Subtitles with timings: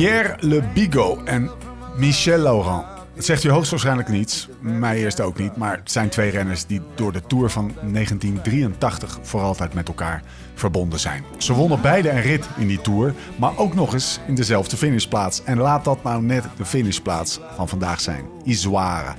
[0.00, 1.50] Pierre Le Bigot en
[1.96, 2.84] Michel Laurent.
[3.14, 6.80] Het zegt u hoogstwaarschijnlijk niets, mij eerst ook niet, maar het zijn twee renners die
[6.94, 10.22] door de Tour van 1983 voor altijd met elkaar
[10.54, 11.24] verbonden zijn.
[11.38, 15.42] Ze wonnen beide een rit in die Tour, maar ook nog eens in dezelfde finishplaats.
[15.44, 19.14] En laat dat nou net de finishplaats van vandaag zijn, Izoire.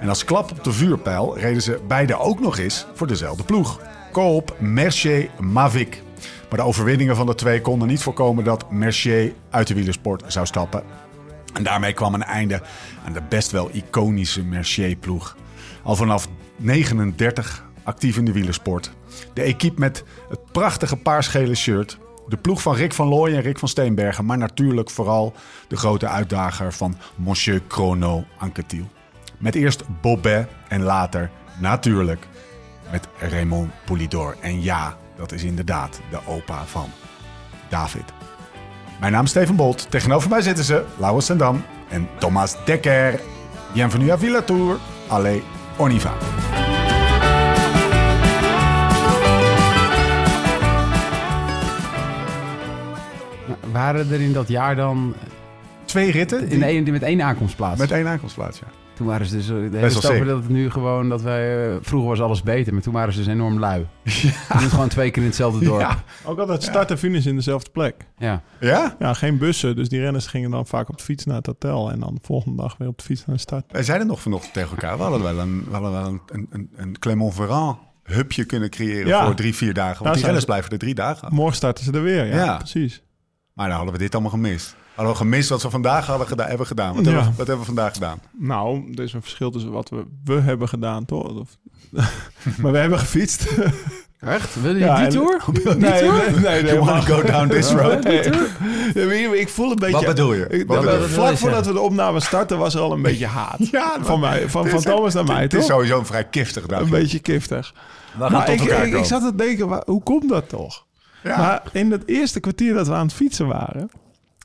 [0.00, 3.80] En als klap op de vuurpijl reden ze beide ook nog eens voor dezelfde ploeg.
[4.12, 6.02] Coop Mercier Mavic.
[6.50, 10.46] Maar de overwinningen van de twee konden niet voorkomen dat Mercier uit de wielersport zou
[10.46, 10.82] stappen.
[11.52, 12.62] En daarmee kwam een einde
[13.04, 15.36] aan de best wel iconische Mercier-ploeg.
[15.82, 18.92] Al vanaf 39 actief in de wielersport.
[19.34, 21.98] De equipe met het prachtige paarsgele shirt.
[22.28, 24.24] De ploeg van Rick van Looy en Rick van Steenbergen.
[24.24, 25.34] Maar natuurlijk vooral
[25.68, 28.88] de grote uitdager van Monsieur Chrono Anquetil.
[29.38, 32.26] Met eerst Bobet en later natuurlijk
[32.90, 34.36] met Raymond Poulidor.
[34.40, 36.90] En ja, dat is inderdaad de opa van
[37.68, 38.04] David.
[39.00, 39.90] Mijn naam is Steven Bolt.
[39.90, 43.20] Tegenover mij zitten ze Laurens Sendam en Thomas Dekker.
[43.72, 44.78] Bienvenue à Villa Tour.
[45.08, 45.42] Allez,
[45.76, 46.14] on y va.
[53.72, 55.14] Waren er in dat jaar dan
[55.84, 57.78] Twee ritten in één, met één aankomstplaats?
[57.78, 58.79] met één aankomstplaats, ja.
[59.00, 59.46] Toen waren ze dus...
[59.46, 61.70] De hele dat het nu gewoon dat wij...
[61.70, 63.86] eh, vroeger was alles beter, maar toen waren ze dus enorm lui.
[64.04, 65.80] Je moet gewoon twee keer in hetzelfde dorp.
[65.80, 66.02] Ja.
[66.24, 67.94] Ook altijd start en finish in dezelfde plek.
[68.18, 68.42] Ja.
[68.60, 68.96] Ja?
[68.98, 69.76] Ja, geen bussen.
[69.76, 71.90] Dus die renners gingen dan vaak op de fiets naar het hotel.
[71.90, 73.64] En dan de volgende dag weer op de fiets naar de start.
[73.72, 74.96] Wij zeiden nog vanochtend tegen elkaar.
[74.96, 79.06] We hadden wel een, we hadden wel een, een, een, een Clermont-Ferrand hubje kunnen creëren
[79.06, 79.24] Ja.
[79.24, 79.92] voor drie, vier dagen.
[79.92, 81.34] Want Daar die renners blijven er drie dagen.
[81.34, 82.26] Morgen starten ze er weer.
[82.26, 82.56] Ja, Ja.
[82.56, 83.02] precies.
[83.52, 84.76] Maar dan hadden we dit allemaal gemist.
[85.00, 86.94] Hadden we gemist wat we vandaag hadden gedaan, hebben gedaan.
[86.94, 87.10] Wat, Ja.
[87.10, 88.20] hebben, we, wat hebben we vandaag gedaan?
[88.38, 91.38] Nou, er is een verschil tussen wat we, we hebben gedaan, toch?
[91.38, 91.56] Of-
[92.60, 93.46] maar we hebben gefietst.
[94.20, 94.60] Echt?
[94.62, 95.42] Wil je Ja, die en- tour?
[95.64, 98.02] nee, nee, nee, nee, You wanna maar- go down this road?
[98.04, 98.22] Nee.
[98.94, 99.96] Ja, ik- voel een beetje...
[99.96, 100.46] Wat bedoel je?
[100.48, 101.08] Ik- Wat dat- bedoel je?
[101.14, 103.68] vlak voordat we de opname starten was er al een beetje haat.
[103.70, 106.80] Ja, van mij, van, van Thomas naar mij, Het is sowieso een vrij giftig dag.
[106.80, 107.20] Een beetje.
[107.22, 107.62] We
[108.18, 110.86] gaan tot ik, elkaar ik, zat te denken, hoe komt dat toch?
[111.22, 111.36] Ja.
[111.36, 113.90] Maar in het eerste kwartier dat we aan het fietsen waren...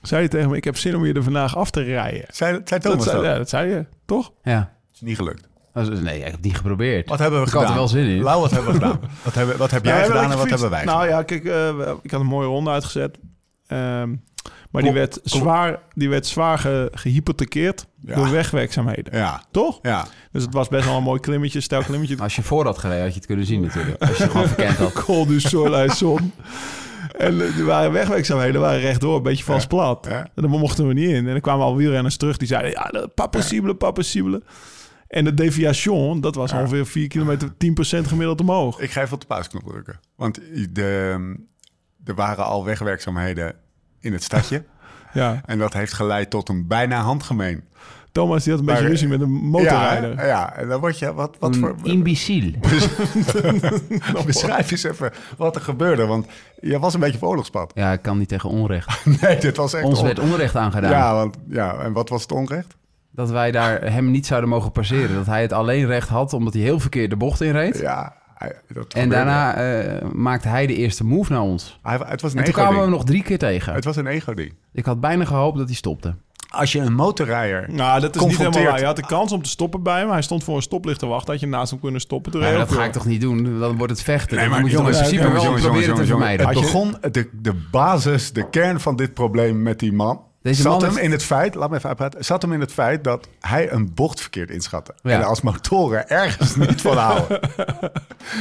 [0.08, 2.26] zei je tegen me, ik heb zin om je er vandaag af te rijden.
[2.28, 3.26] Zei, zei Dat Thomas zei, dat?
[3.26, 4.32] ja, dat zei je, toch?
[4.44, 4.74] Ja.
[4.94, 5.48] is niet gelukt.
[5.74, 7.10] Nee, ik heb het niet geprobeerd.
[7.10, 7.74] Wat hebben we ik had gedaan?
[7.76, 8.22] er wel zin in.
[8.22, 9.00] Lau, wat hebben we gedaan?
[9.24, 11.18] Wat, hebben, wat heb jij Ja, we gedaan en wat hebben wij Nou gedaan?
[11.18, 13.18] ja, kijk, eh, ik had een mooie ronde uitgezet.
[13.68, 14.16] Ehm,
[14.72, 18.16] maar die werd, kom- zwaar, die werd zwaar ge, gehypothekeerd Ja.
[18.16, 19.18] door wegwerkzaamheden.
[19.18, 19.80] Ja, Toch?
[19.82, 20.06] ja.
[20.32, 22.18] Dus het was best wel een mooi klimmetje, stijl klimmetje.
[22.18, 24.02] Als je voor had gereden, had je het kunnen zien natuurlijk.
[24.02, 24.94] Als je het gewoon verkend had.
[25.04, 26.32] Col du Soleil Zon.
[27.18, 30.08] En eh, er waren wegwerkzaamheden, waren rechtdoor, een beetje vast plat.
[30.08, 31.16] En daar mochten we niet in.
[31.16, 34.44] En dan kwamen al wielrenners terug, die zeiden, ja, pas possible, pas possible.
[35.08, 37.54] En de deviation, dat was ongeveer 4 kilometer, 10%
[38.08, 38.80] gemiddeld omhoog.
[38.80, 40.00] Ik ga even op de pausknop drukken.
[40.16, 40.40] Want
[40.70, 41.20] de,
[42.04, 43.56] er waren al wegwerkzaamheden
[44.00, 44.64] in het stadje.
[45.14, 47.64] Ja, en dat heeft geleid tot een bijna handgemeen.
[48.16, 50.16] Thomas die had een beetje ruzie met een motorrijder.
[50.16, 51.14] Ja, ja, en dan word je...
[51.14, 52.52] Wat, wat voor, Een imbeciel.
[54.26, 56.06] beschrijf eens even wat er gebeurde.
[56.06, 56.26] Want
[56.62, 57.72] je was een beetje op oorlogspad.
[57.76, 59.06] Ja, ik kan niet tegen onrecht.
[59.22, 59.84] Nee, dit was echt...
[59.86, 60.92] Ons on- werd onrecht aangedaan.
[60.92, 62.76] Ja, want, ja, en wat was het onrecht?
[63.12, 65.16] Dat wij daar hem niet zouden mogen passeren.
[65.16, 67.80] Dat hij het alleen recht had omdat hij heel verkeerd de bocht inreed.
[67.80, 71.80] Ja, hij- dat En daarna eh, maakte hij de eerste move naar ons.
[71.82, 73.74] Hij, het was een En toen kwamen we hem nog drie keer tegen.
[73.74, 74.54] Het was een ego-ding.
[74.74, 76.16] Ik had bijna gehoopt dat hij stopte.
[76.56, 77.66] Als je een motorrijder...
[77.72, 78.78] Nou, dat is niet helemaal.
[78.78, 80.10] Je had de kans om te stoppen bij hem.
[80.10, 81.32] Hij stond voor een stoplicht te wachten.
[81.32, 82.40] Had je naast hem kunnen stoppen.
[82.40, 83.60] Maar dat hij ga ik toch niet doen?
[83.60, 84.38] Dan wordt het vechten.
[84.38, 86.48] Nee, moet in principe jongens, wel jongens, proberen jongens, te jongens, vermijden.
[86.48, 90.22] Het begon, de, de basis, de kern van dit probleem met die man...
[90.46, 92.26] Deze zat man hem heeft- in het feit, laat me even uitpraten...
[92.26, 94.94] zat hem in het feit dat hij een bocht verkeerd inschatte.
[95.02, 95.12] Ja.
[95.12, 97.40] En als motoren ergens niet van houden...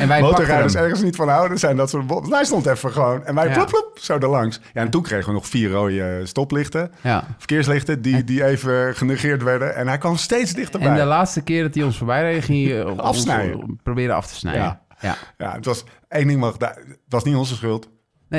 [0.01, 2.33] En wij motorrijders ergens niet van houden, zijn dat soort bochten.
[2.33, 3.53] Hij stond even gewoon en wij Ja.
[3.55, 4.61] plop, plop, zo erlangs.
[4.73, 6.93] Ja, en toen kregen we nog vier rode stoplichten.
[7.01, 7.25] Ja.
[7.39, 9.75] Verkeerslichten die, die even genegeerd werden.
[9.75, 10.89] En hij kwam steeds dichterbij.
[10.89, 13.81] En de laatste keer dat hij ons voorbij reed, ging hij eh, ons Afsnijden.
[13.83, 14.79] proberen af te snijden.
[15.01, 15.17] Ja.
[15.39, 15.53] Ja.
[15.53, 16.79] Het was één ding mag Het
[17.09, 17.89] was niet onze schuld.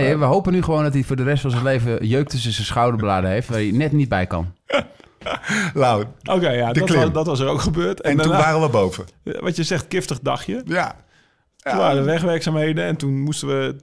[0.01, 2.51] Nee, we hopen nu gewoon dat hij voor de rest van zijn leven jeuk tussen
[2.51, 4.53] zijn schouderbladen heeft, waar hij net niet bij kan.
[5.73, 6.05] Lau.
[6.23, 8.01] Oké, ja, De dat was, dat was er ook gebeurd.
[8.01, 9.05] En, toen daarna- waren we boven.
[9.23, 10.61] Wat je zegt, giftig dagje.
[10.65, 10.95] Ja.
[11.57, 12.85] Toen waren er wegwerkzaamheden.
[12.85, 13.75] En toen moesten we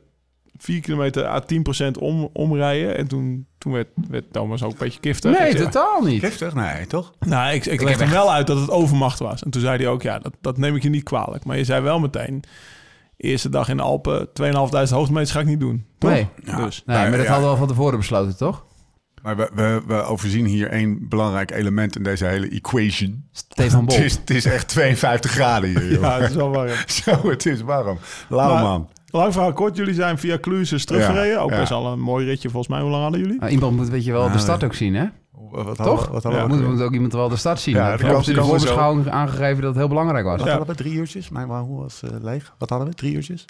[0.58, 2.96] 4 kilometer à 10% om, omrijden.
[2.96, 5.38] En toen toen werd, werd Thomas ook een beetje giftig.
[5.38, 6.20] Nee, Ik zei, totaal niet.
[6.24, 6.54] Giftig?
[6.54, 7.12] Nee, toch?
[7.20, 9.42] Nou, ik, ik legde heb hem echt- wel uit dat het overmacht was.
[9.42, 11.44] En toen zei hij ook, ja, dat, dat neem ik je niet kwalijk.
[11.44, 12.42] Maar je zei wel meteen,
[13.22, 14.52] eerste dag in de Alpen, 2.500
[14.90, 15.86] hoogtemeters ga ik niet doen.
[15.98, 16.10] Toch?
[16.10, 16.28] Nee.
[16.44, 16.56] Ja.
[16.64, 17.26] Dus, Nee, maar dat ja.
[17.26, 18.64] hadden we al van tevoren besloten, toch?
[19.22, 23.24] Maar we, we, we overzien hier één belangrijk element in deze hele equation.
[23.32, 23.96] Stefan Bol.
[23.96, 26.00] Het is, het is echt 52 graden hier, joh.
[26.02, 26.70] ja, dat is wel warm.
[27.02, 27.98] Zo, het is warm.
[28.28, 28.88] Lauw, man.
[29.10, 31.26] Lang verhaal kort, jullie zijn via Cluses teruggereden.
[31.28, 31.58] Ja, ook ja.
[31.58, 32.80] best al een mooi ritje volgens mij.
[32.82, 33.38] Hoe lang hadden jullie?
[33.38, 35.06] Nou, iemand moet weet je wel de Nou, start ook zien, hè?
[35.50, 36.06] Wat Toch?
[36.06, 37.74] we- Wat Ja, we Moet, ook moet ook iemand wel de start zien.
[37.74, 40.36] Ja, ik heb in de voorbeschouwing aangegeven dat het heel belangrijk was.
[40.38, 40.56] Wat Ja.
[40.56, 40.82] hadden we?
[40.82, 41.28] Drie uurtjes?
[41.28, 42.54] Mijn hoe was eh, leeg.
[42.58, 42.94] Wat hadden we?
[42.94, 43.44] Drie uurtjes?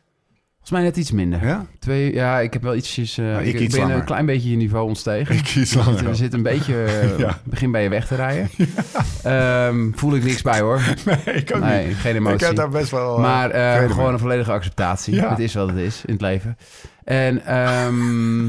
[0.65, 1.47] Volgens mij net iets minder.
[1.47, 1.67] Ja?
[1.79, 3.19] Twee, ja, ik heb wel ietsjes...
[3.19, 3.99] eh, ik ik, iets ben langer.
[3.99, 5.35] een klein beetje je niveau ontstegen.
[5.39, 6.05] Ik iets We langer.
[6.05, 6.75] We zitten een beetje...
[7.19, 7.39] Ja.
[7.45, 8.51] Begin bij je weg te rijden.
[9.23, 10.81] Ehm, voel ik niks bij, hoor.
[11.05, 11.97] Nee, ik ook Nee, niet.
[11.97, 12.47] geen Ik emotie.
[12.47, 13.15] heb daar best wel...
[13.17, 15.15] eh, Maar eh, gewoon een volledige acceptatie.
[15.15, 15.29] Ja.
[15.31, 16.57] Het is wat het is in het leven.
[17.05, 18.45] En ehm,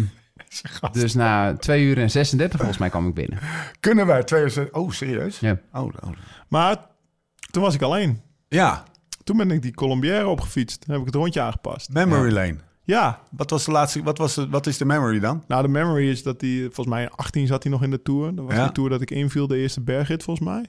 [0.91, 3.39] dus na 2 uur en 36 volgens mij kwam ik binnen.
[3.79, 4.49] Kunnen wij twee uur...
[4.49, 5.39] ze- Oh, serieus?
[5.39, 5.57] Ja.
[5.73, 6.09] Oh, oh.
[6.47, 6.77] Maar
[7.51, 8.21] toen was ik alleen.
[8.47, 8.83] Ja,
[9.23, 10.81] Toen ben ik die Colombière opgefietst.
[10.81, 11.89] Toen heb ik het rondje aangepast.
[11.93, 12.55] Memory Lane.
[12.83, 14.03] Ja, Wat was de laatste...
[14.03, 15.43] Wat, was de, wat is de memory dan?
[15.47, 18.01] nou de memory is dat hij, volgens mij in 18 zat hij nog in de
[18.01, 18.35] Tour.
[18.35, 18.65] Dat was Ja.
[18.65, 20.65] de Tour dat ik inviel, de eerste bergrit volgens mij.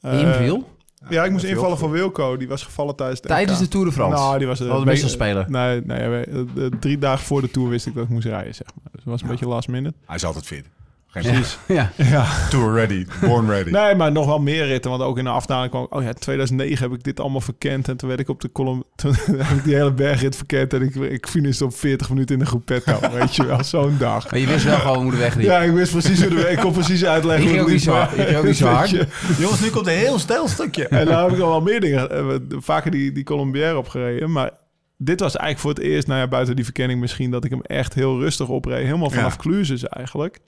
[0.00, 0.76] Eh, Inviel?
[1.08, 2.36] Ja, ik moest invallen voor Wilco.
[2.36, 4.16] Die was gevallen tijdens de Tijdens de Tour de France?
[4.22, 4.60] Nou, die was...
[4.60, 5.50] Eh, een wisselspeler.
[5.50, 6.46] Nee, nee eh, eh,
[6.80, 8.97] drie dagen voor de Tour wist ik dat ik moest rijden, zeg maar.
[9.10, 9.94] Dat was een beetje last minute.
[10.06, 10.64] Hij is altijd fit.
[11.10, 11.58] Geen precies.
[11.66, 11.92] ja.
[11.96, 12.26] Ja.
[12.50, 13.06] Tour ready.
[13.20, 13.70] Born ready.
[13.70, 14.90] Nee, maar nog wel meer ritten.
[14.90, 15.94] Want ook in de afdaling kwam ik...
[15.94, 17.88] Oh ja, 2009 heb ik dit allemaal verkend.
[17.88, 18.84] En toen werd ik op de column...
[18.96, 20.72] Toen heb ik die hele bergrit verkend.
[20.74, 22.98] En ik, ik finishte op 40 minuten in de groepetto.
[23.18, 24.30] weet je wel, zo'n dag.
[24.30, 25.44] Maar je wist wel gewoon hoe de weg liep.
[25.46, 26.48] Ja, ik wist precies hoe de...
[26.50, 28.18] Ik kon precies uitleggen Ik hoe het niet zo liep, hard.
[28.18, 28.90] Ik ging ook niet zo hard.
[29.38, 30.88] Jongens, nu komt een heel stijl stukje.
[30.88, 32.10] En daar heb ik al wel meer dingen...
[32.10, 34.32] eh, Vaker die, die Colombière opgereden.
[34.32, 34.50] Maar
[35.00, 36.06] dit was eigenlijk voor het eerst...
[36.06, 37.30] Nou ja, buiten die verkenning misschien...
[37.30, 38.84] Dat ik hem echt heel rustig opreed.
[38.84, 39.40] Helemaal vanaf Ja.
[39.40, 40.38] Cluses eigenlijk.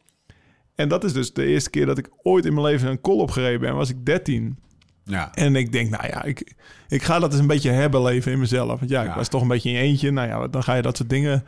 [0.75, 3.19] En dat is dus de eerste keer dat ik ooit in mijn leven een kol
[3.19, 3.75] opgereden ben.
[3.75, 4.59] Was ik 13.
[5.05, 5.33] Ja.
[5.35, 6.55] En ik denk, nou ja, ik,
[6.89, 8.79] ik ga dat eens een beetje herbeleven in mezelf.
[8.79, 9.15] Want ja, ik Ja.
[9.17, 10.11] was toch een beetje in je eentje.
[10.11, 11.45] Nou ja, dan ga je dat soort dingen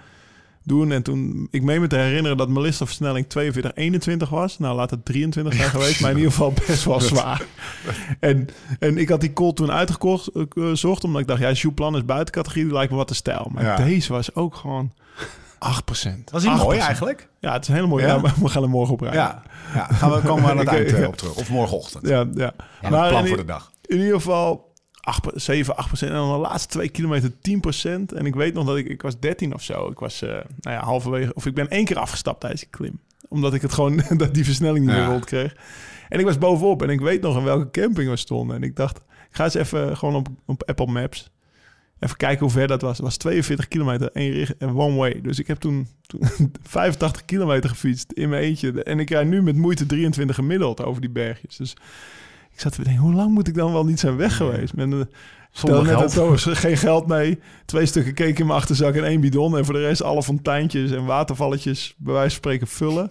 [0.65, 0.93] doen.
[0.93, 4.59] En toen, ik meen me te herinneren dat mijn listenversnelling 42, 21 was.
[4.59, 7.43] Nou, laat het 23 zijn geweest, maar in ieder geval best wel zwaar.
[8.21, 8.49] En,
[8.79, 12.05] en ik had die call toen uitgekocht, eh, gezocht, omdat ik dacht, ja, Jouplan is
[12.05, 13.49] buiten categorie, die lijkt me wat te stijl.
[13.53, 13.77] Maar Ja.
[13.77, 14.93] deze was ook gewoon
[15.59, 16.31] 8%.
[16.31, 16.81] Was hij mooi 8%.
[16.87, 17.29] eigenlijk?
[17.41, 18.07] Ja, het is een hele mooie.
[18.07, 18.21] Ja?
[18.21, 19.21] We gaan er morgen op rijden.
[19.21, 19.43] Ja.
[19.75, 19.85] ja.
[19.95, 21.07] Gaan we komen we aan het eind eh, ja.
[21.07, 21.35] op terug.
[21.37, 22.09] Of morgenochtend.
[22.09, 22.53] ja, ja.
[22.83, 23.73] Ja, Maar plan in- voor de dag.
[23.85, 24.72] in ieder geval
[25.05, 26.11] 8, 7, 8 procent.
[26.11, 28.13] En dan de laatste twee kilometer 10 procent.
[28.13, 29.91] En ik weet nog dat ik, ik was 13 of zo.
[29.91, 32.99] Ik was, eh, nou ja, halverwege, of ik ben één keer afgestapt tijdens die klim.
[33.29, 35.01] Omdat ik het gewoon, dat die versnelling niet Ja.
[35.01, 35.57] meer rond kreeg.
[36.09, 38.57] En ik was bovenop en ik weet nog in welke camping we stonden.
[38.57, 39.03] En ik dacht, ik
[39.37, 41.31] ga eens even gewoon op, op Apple Maps.
[41.99, 42.97] Even kijken hoe ver dat was.
[42.97, 45.21] Het was 42 kilometer, één richt en one way.
[45.23, 46.21] Dus ik heb toen, toen
[46.63, 48.83] 85 kilometer gefietst in mijn eentje.
[48.83, 51.57] En ik rijd nu met moeite 23 gemiddeld over die bergjes.
[51.57, 51.75] Dus
[52.55, 54.75] ik zat te denken, hoe lang moet ik dan wel niet zijn weg geweest?
[54.75, 55.09] Met een,
[55.53, 56.41] Zonder net geld.
[56.43, 57.41] geen geld mee.
[57.67, 59.57] Twee stukken cake in mijn achterzak en één bidon.
[59.59, 63.11] En voor de rest alle fonteintjes en watervalletjes bij wijze van spreken vullen.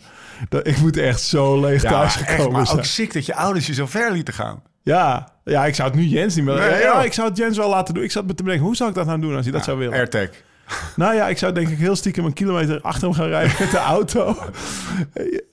[0.49, 2.77] Dat, ik moet echt zo leeg Ja, thuis echt, gekomen maar zijn.
[2.77, 4.61] ook ziek dat je ouders je zo ver lieten gaan.
[4.83, 6.55] Ja, ja, ik zou het nu Jens niet meer...
[6.59, 8.03] Nee, ja, ik zou het Jens wel laten doen.
[8.03, 9.77] Ik zat me te bedenken, hoe zou ik dat nou doen als hij dat zou
[9.77, 9.93] willen?
[9.93, 10.29] AirTag.
[10.95, 13.71] Nou ja, ik zou denk ik heel stiekem een kilometer achter hem gaan rijden met
[13.71, 14.25] de auto.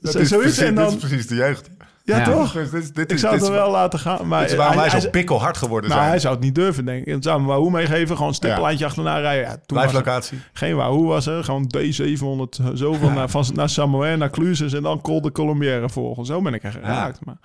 [0.00, 1.70] Dat Zo- is, precies, en is precies de jeugd.
[2.08, 2.24] Ja, Ja.
[2.24, 2.52] toch?
[2.52, 4.28] Dus dit, is- dit Ik is, zou het dit er wel laten gaan.
[4.28, 6.12] Maar dit is waarom wij hij- zo hij- pikkelhard geworden nou, zijn.
[6.12, 7.12] hij zou het niet durven, denk ik.
[7.14, 9.42] Het zou hem Wahoo meegeven, gewoon een stippenlijntje achterna rijden.
[9.44, 10.38] Ja, toen het Blijflocatie.
[10.52, 15.00] geen Wahoo was er, gewoon D700, zoveel naar, van, naar Samoa, naar Cluses en dan
[15.00, 16.24] Col de Colombière volgen.
[16.24, 17.24] Zo ben ik er geraakt.
[17.24, 17.36] Maar.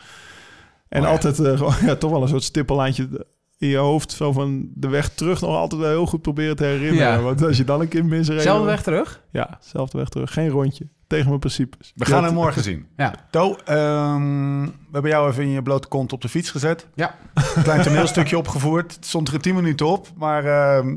[0.90, 1.12] En Oh ja.
[1.12, 3.28] altijd eh, gewoon, ja, toch wel een soort stippenlijntje
[3.58, 4.12] in je hoofd.
[4.12, 7.12] Zo van de weg terug nog altijd wel heel goed proberen te herinneren.
[7.18, 7.22] Ja.
[7.22, 8.42] Want als je dan een keer misreed...
[8.42, 9.22] Zelfde weg terug?
[9.32, 10.34] Ja, zelfde weg terug.
[10.34, 10.88] Geen rondje.
[11.08, 11.92] Tegen mijn principes.
[11.96, 12.88] We gaan hem morgen zien.
[12.98, 13.14] Ja.
[13.30, 16.88] To, ehm, we hebben jou even in je blote kont op de fiets gezet.
[16.96, 17.16] Ja.
[17.56, 18.96] Een klein toneelstukje opgevoerd.
[18.96, 20.96] Het stond er 10 minuten op, maar ehm,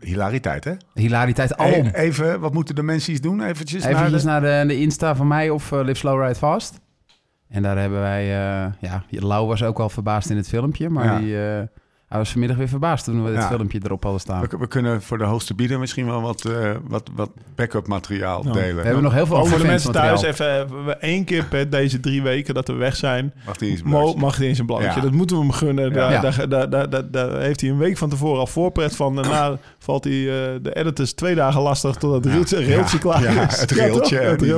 [0.00, 0.72] hilariteit hè?
[0.94, 1.86] Hilariteit alom.
[1.86, 3.42] E- Even, wat moeten de mensen iets doen?
[3.42, 4.28] Eventjes naar Eventjes de...
[4.28, 6.80] naar de, de Insta van mij of eh, Live Slow Ride Fast.
[7.48, 8.22] En daar hebben wij...
[8.22, 10.88] eh ja, Lau was ook al verbaasd in het filmpje.
[10.90, 11.18] Maar Ja.
[11.18, 11.62] die, eh,
[12.14, 13.48] hij was vanmiddag weer verbaasd toen we dit Ja.
[13.48, 14.40] filmpje erop hadden staan.
[14.50, 18.44] We, we kunnen voor de hoogste bieder misschien wel wat, eh, wat, wat backup materiaal
[18.46, 18.52] Ja.
[18.52, 18.76] delen.
[18.76, 21.70] We hebben nog heel veel Maar voor de mensen thuis even, we één keer per
[21.70, 24.20] deze drie weken dat we weg zijn, Mag die eens Mo, beluisteren?
[24.24, 24.68] mag hij in zijn.
[24.80, 25.00] Ja.
[25.00, 25.92] Dat moeten we hem gunnen.
[25.92, 26.20] Daar, Ja.
[26.20, 29.14] daar, daar, daar, daar, daar heeft hij een week van tevoren al voorpret van.
[29.14, 33.46] Daarna valt hij eh, de editors twee dagen lastig totdat het railtje, railtje klaar Ja,
[33.48, 33.60] is.
[33.60, 34.48] het railtje, het die-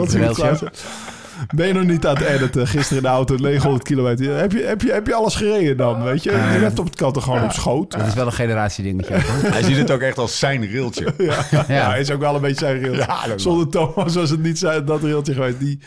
[1.38, 1.52] het.
[1.54, 2.66] Ben je nog niet aan het editen?
[2.66, 4.36] Gisteren in de auto, 900 kilometer.
[4.36, 6.30] Heb je, heb je, heb je alles gereden dan, weet je?
[6.30, 7.90] Je laptop kan toch gewoon op schoot?
[7.92, 9.12] Dat is wel een generatiedingetje.
[9.14, 9.50] hoor.
[9.52, 11.04] Hij ziet het ook echt als zijn railtje.
[11.48, 11.94] Ja, Ja.
[11.94, 13.32] is ook wel een beetje zijn railtje.
[13.36, 15.58] Zonder Thomas was het niet zijn, dat railtje geweest.
[15.58, 15.78] Die,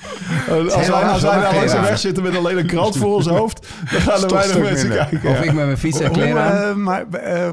[0.47, 3.15] eh, als wij, als wij dan langs de weg zitten met alleen een krant voor
[3.15, 5.07] ons hoofd, dan gaan er weinig mensen minder.
[5.09, 5.29] kijken.
[5.29, 5.43] Of ja.
[5.43, 7.49] ik met mijn fiets en kleren eh, maar eh,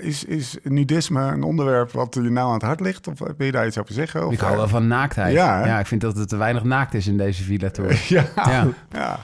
[0.00, 3.08] is, is nudisme een onderwerp wat je nou aan het hart ligt?
[3.08, 4.26] Of wil je daar iets over zeggen?
[4.26, 5.32] Of, Ik hou wel van naaktheid.
[5.32, 8.02] Ja, ik vind dat het te weinig naakt is in deze Villa Tour.
[8.08, 8.68] Ja, Ja.
[8.90, 9.20] ja.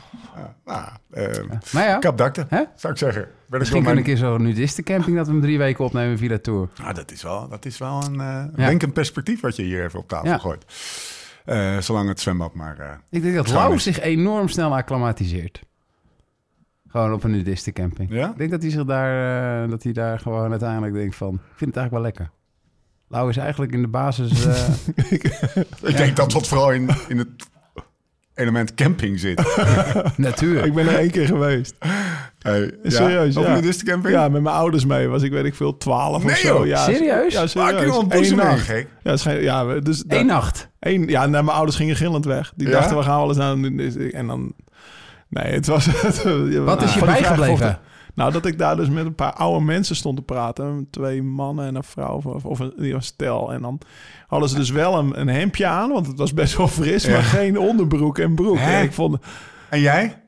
[0.64, 2.62] Nou, eh, Maar ja, kapdakte, Hè?
[2.76, 3.23] zou ik zeggen.
[3.47, 6.18] Ben misschien wel kunnen mijn- een keer zo'n nudistencamping dat we hem drie weken opnemen
[6.18, 6.68] Villa Tour.
[6.83, 8.21] Nou, dat is wel, dat is wel een
[8.57, 8.87] eh Ja.
[8.92, 10.38] perspectief wat je hier even op tafel Ja.
[10.38, 10.64] gooit.
[11.45, 12.78] Eh, zolang het zwembad maar...
[12.78, 13.50] eh, Ik denk dat.
[13.50, 15.62] Lau zich enorm snel acclimatiseert.
[16.88, 18.11] Gewoon op een nudistencamping.
[18.12, 18.30] Ja?
[18.30, 21.75] Ik denk dat hij zich daar, dat hij daar gewoon uiteindelijk denkt van, ik vind
[21.75, 22.30] het eigenlijk wel lekker.
[23.09, 24.47] Lau is eigenlijk in de basis...
[25.83, 27.28] Ik denk dat dat vooral in, in het
[28.38, 29.42] element camping zit.
[30.16, 30.64] natuur.
[30.64, 31.75] Ik ben er één keer geweest.
[32.38, 33.49] Hey, Serieus, Op ja.
[33.49, 34.14] een nudistencamping?
[34.14, 35.09] Ja, met mijn ouders mee.
[35.09, 36.57] Was ik, weet ik veel, 12 Nee, of zo.
[36.57, 36.66] joh.
[36.66, 37.33] Ja, Serieus?
[37.33, 37.80] Ja, Maak serieus.
[37.80, 38.61] je Eén ontboezeming, nacht.
[38.61, 38.87] gek.
[39.02, 40.68] Ja, het schijnt- ja, we- dus Eén nacht.
[40.80, 42.52] Eén, ja, nou, mijn ouders gingen gillend weg.
[42.57, 42.73] Die Ja?
[42.73, 44.52] dachten, we gaan wel eens naar een nudist- En dan...
[45.28, 45.87] Nee, het was...
[46.64, 47.78] Wat is je bijgebleven?
[48.19, 50.87] Nou, dat ik daar dus met een paar oude mensen stond te praten.
[50.91, 53.53] Twee mannen en een vrouw, of, of een, die was stel.
[53.53, 53.81] En dan
[54.27, 57.23] hadden ze dus wel een, een hemdje aan, want het was best wel fris, maar
[57.23, 58.57] geen onderbroek en broek.
[58.57, 59.17] En ik vond...
[59.71, 60.23] En jij?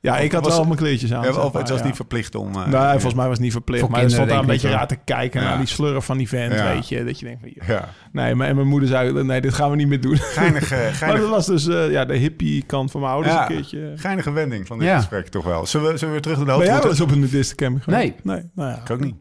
[0.00, 1.22] Ja, ik had Was- wel mijn kleedjes aan.
[1.22, 1.84] Ja, of maar, het was ja.
[1.86, 2.54] niet verplicht om...
[2.54, 3.80] eh, Nee, volgens mij was het niet verplicht.
[3.82, 5.48] Voor maar er stond daar een beetje ik raar te kijken Ja.
[5.48, 6.72] naar die slurf van die vent, Ja.
[6.74, 7.04] weet je.
[7.04, 7.74] Dat je denkt van, ja.
[7.74, 10.16] Ja, Nee, maar, en mijn moeder zei, nee, dit gaan we niet meer doen.
[10.16, 13.40] geinige, Maar geinige, dat was dus eh, ja, de hippie kant van mijn ouders Ja.
[13.42, 13.92] een keertje.
[13.96, 14.96] geinige wending van dit Ja.
[14.96, 15.66] gesprek toch wel.
[15.66, 17.84] Zullen we, zullen we weer terug naar de Ben jij wel eens op een nudistencamping
[17.84, 18.02] geweest?
[18.02, 18.14] Nee.
[18.36, 18.76] Nee, nou ja.
[18.76, 19.14] Ik ook niet.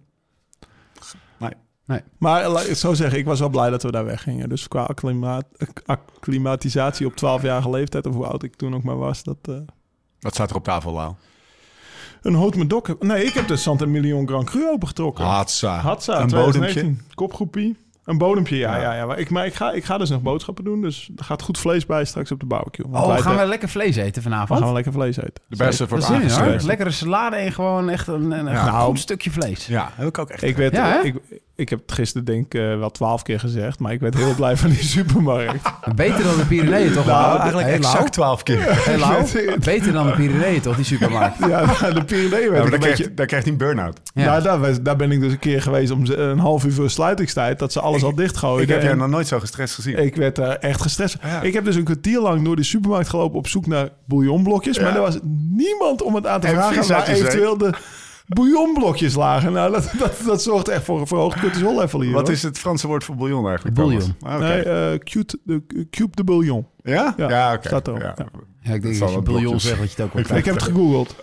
[2.20, 4.50] Maar eh, laat ik het zo zeggen, ik was wel blij dat we daar weggingen.
[4.50, 5.42] Dus qua acclima-
[5.86, 9.38] acclimatisatie op 12-jarige leeftijd, of hoe oud ik toen ook maar was, dat...
[9.42, 9.56] eh,
[10.28, 11.14] Wat staat er op tafel, Lau?
[12.22, 13.04] een hout met dok.
[13.04, 15.26] Nee, ik heb de Santa-Million Grand Cru opengetrokken.
[15.26, 15.78] Hatsa.
[15.80, 16.84] Hatsa, Een 2019.
[16.84, 17.16] bodempje.
[17.16, 17.78] Kopgroepie.
[18.04, 18.76] Een bodempje, ja.
[18.76, 18.82] Ja.
[18.82, 18.94] ja.
[18.96, 20.82] ja, Maar, ik, maar ik, ga, ik ga dus nog boodschappen doen.
[20.82, 22.86] Dus er gaat goed vlees bij straks op de barbecue.
[22.90, 24.60] Want Oh, wij- gaan we lekker vlees eten we vanavond?
[24.60, 25.34] gaan lekker vlees eten.
[25.48, 26.04] De beste hoor.
[26.06, 26.64] aangestuurd.
[26.64, 29.66] Lekkere salade en gewoon echt een, een, goed Nou, stukje vlees.
[29.68, 30.44] Ja, heb ik ook echt.
[30.44, 31.16] Ik, werd, Ja, ik,
[31.58, 33.80] ik heb het gisteren denk ik eh, wel twaalf keer gezegd.
[33.80, 35.72] Maar ik werd heel blij van die supermarkt.
[35.96, 37.06] Beter dan de Pyreneeën toch?
[37.06, 37.38] nou, Lau?
[37.40, 38.60] eigenlijk Hey, exact twaalf keer.
[38.86, 39.24] Hey, Lau?
[39.24, 39.60] Ik.
[39.64, 41.38] Beter dan de Pyreneeën toch, die supermarkt?
[41.40, 42.94] ja, nou, de Pyreneeën werd Ja, ik maar daar, beetje...
[42.94, 44.00] krijgt, daar krijgt hij een burn-out.
[44.14, 44.40] Ja.
[44.40, 47.60] Nou, daar, ben ik dus een keer geweest om een half uur voor sluitingstijd.
[47.60, 48.76] Dat ze alles al Ik dichtgooiden.
[48.76, 49.98] heb jij nog nooit zo gestrest gezien.
[49.98, 51.18] ik werd daar echt gestrest.
[51.24, 51.42] Ja.
[51.42, 54.76] Ik heb dus een kwartier lang door de supermarkt gelopen op zoek naar bouillonblokjes.
[54.76, 54.84] Ja.
[54.84, 55.18] Maar er was
[55.50, 57.16] niemand om het aan te En vragen zee.
[57.16, 57.74] eventueel de
[58.28, 59.52] bouillonblokjes lagen.
[59.54, 62.12] Nou, dat, dat, dat zorgt echt voor een verhoogd cortisollevel hier.
[62.14, 62.32] Wat hoor.
[62.36, 63.76] is het Franse woord voor bouillon eigenlijk?
[63.76, 64.16] Bouillon.
[64.22, 64.40] Ah.
[64.40, 66.68] Nee, eh, cute, de, cube de bouillon.
[66.84, 67.14] ja?
[67.18, 67.68] ja, Ja, oké.
[67.68, 68.14] staat erop, Ja.
[68.18, 68.26] ja.
[68.62, 70.30] Ja, ik denk zal dat je wel bouillon zegt dat je het ook wel Ik
[70.38, 71.16] Ik heb het gegoogeld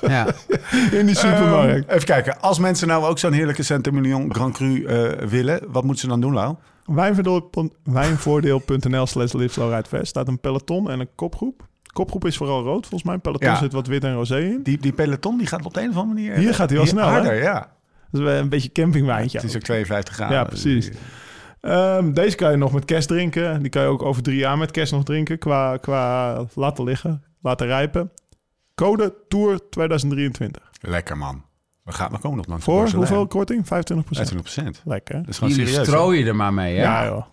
[0.00, 0.26] Ja.
[0.98, 1.86] in die supermarkt.
[1.86, 2.40] Ehm, even kijken.
[2.40, 6.20] Als mensen nou ook zo'n heerlijke Centimillion Grand Cru eh, willen, wat moeten ze dan
[6.20, 6.54] doen, Lau?
[6.84, 7.50] Wijnvoordeel-
[7.84, 11.66] Wijnvoordeel.nl slash live staat een peloton en een kopgroep.
[11.92, 13.18] Kopgroep is vooral rood, volgens mij.
[13.18, 13.56] Peloton Ja.
[13.56, 14.62] zit wat wit en roze in.
[14.62, 16.34] Die, die peloton die gaat op de een of andere manier...
[16.36, 17.10] Hier gaat hij wel snel, hè?
[17.12, 17.72] Harder, ja.
[18.10, 19.38] Dat is een beetje campingwijntje.
[19.38, 20.36] Het is ook 52 graden.
[20.36, 20.90] Ja, precies.
[21.60, 23.60] Ehm, deze kan je nog met kerst drinken.
[23.62, 25.38] Die kan je ook over drie jaar met kerst nog drinken.
[25.38, 28.10] Qua, qua laten liggen, laten rijpen.
[28.74, 30.70] Code Tour 2023.
[30.80, 31.44] Lekker, man.
[31.84, 33.66] We, gaan, we komen nog langs Voor hoeveel korting?
[33.66, 34.82] 25 25 procent.
[34.84, 35.14] Lekker.
[35.14, 35.86] Dat is gewoon Jullie serieus.
[35.86, 35.92] hè?
[35.94, 36.82] strooien er maar mee, hè?
[36.82, 37.24] Ja, Ja, joh.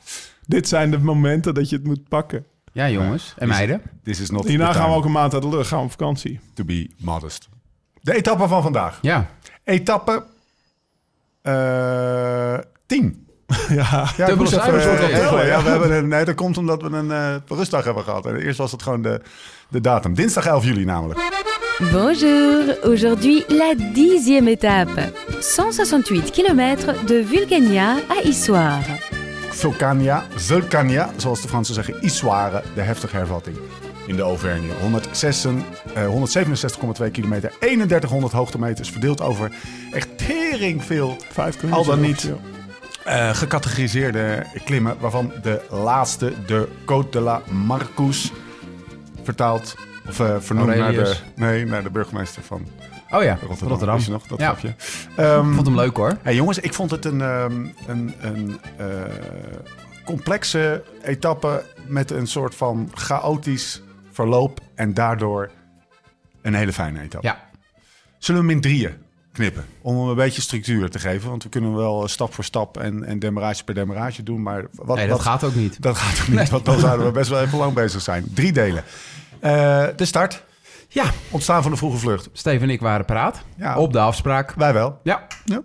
[0.45, 2.45] Dit zijn de momenten dat je het moet pakken.
[2.83, 3.33] Jongens.
[3.37, 3.81] En meiden.
[4.03, 5.67] This is not Hierna gaan we ook een maand uit de lucht.
[5.67, 6.39] Gaan we op vakantie.
[6.53, 7.49] to be modest.
[8.01, 8.99] De etappe van vandaag.
[9.01, 9.29] Ja.
[9.63, 10.23] Etappe
[11.41, 13.27] eh 10.
[13.69, 13.75] ja.
[13.91, 15.45] Ja, ik Dubbele moest even een soort tellen.
[15.45, 15.45] ja.
[15.45, 18.25] Ja, we hebben een, nee, dat komt omdat we een eh, rustdag hebben gehad.
[18.25, 19.21] En eerst was het gewoon de,
[19.69, 20.13] de datum.
[20.13, 21.19] Dinsdag 11 juli namelijk.
[21.91, 25.11] Bonjour, aujourd'hui la dixième étape.
[25.55, 29.14] 168 km de Vulcania à Issoire.
[29.55, 33.57] Vulcania, Vulcania, zoals de Fransen zeggen, Issoire, de heftige hervatting
[34.07, 34.73] in de Auvergne.
[34.81, 36.07] 106 eh,
[37.03, 39.51] 167,2 kilometer, 3100 hoogtemeters, verdeeld over
[39.91, 42.31] echt tering veel Vijf Al dan niet.
[43.03, 48.31] eh, gecategoriseerde klimmen, waarvan de laatste, de Côte de la Marcous,
[49.23, 49.75] vertaald
[50.07, 52.67] of eh, vernoemd naar de, nee, naar de burgemeester van
[53.11, 53.67] Oh ja, Rotterdam.
[53.67, 53.99] Rotterdam.
[53.99, 54.45] Je nog dat Ja.
[54.45, 54.75] grapje?
[55.15, 56.17] Ehm, Ik vond hem leuk, hoor.
[56.21, 58.85] Hey jongens, ik vond het een, ehm, een, een eh,
[60.05, 63.81] complexe etappe met een soort van chaotisch
[64.11, 65.51] verloop en daardoor
[66.41, 67.27] een hele fijne etappe.
[67.27, 67.43] Ja.
[68.17, 68.93] Zullen we hem in drieën
[69.31, 69.65] knippen.
[69.81, 71.29] Om hem een beetje structuur te geven.
[71.29, 74.41] Want we kunnen wel eh, stap voor stap en, en demarage per demarage doen.
[74.41, 75.81] Maar wat, Nee, dat wat- gaat ook niet.
[75.81, 76.49] dat gaat ook niet.
[76.49, 78.25] Want dan zouden we best wel even lang bezig zijn.
[78.33, 78.83] Drie delen.
[79.39, 80.43] Eh, de start.
[80.95, 82.29] Ja, Ontstaan van de vroege vlucht.
[82.33, 83.43] Steven en ik waren paraat.
[83.57, 83.77] Ja.
[83.77, 84.53] Op de afspraak.
[84.53, 84.99] Wij wel.
[85.03, 85.27] Ja.
[85.45, 85.61] Ja.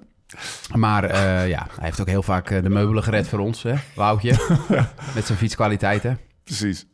[0.74, 3.74] Maar eh, ja, hij heeft ook heel vaak eh, de meubelen gered voor ons, hè,
[3.94, 4.30] Woutje.
[5.14, 6.18] Met zijn fietskwaliteiten.
[6.44, 6.86] Precies.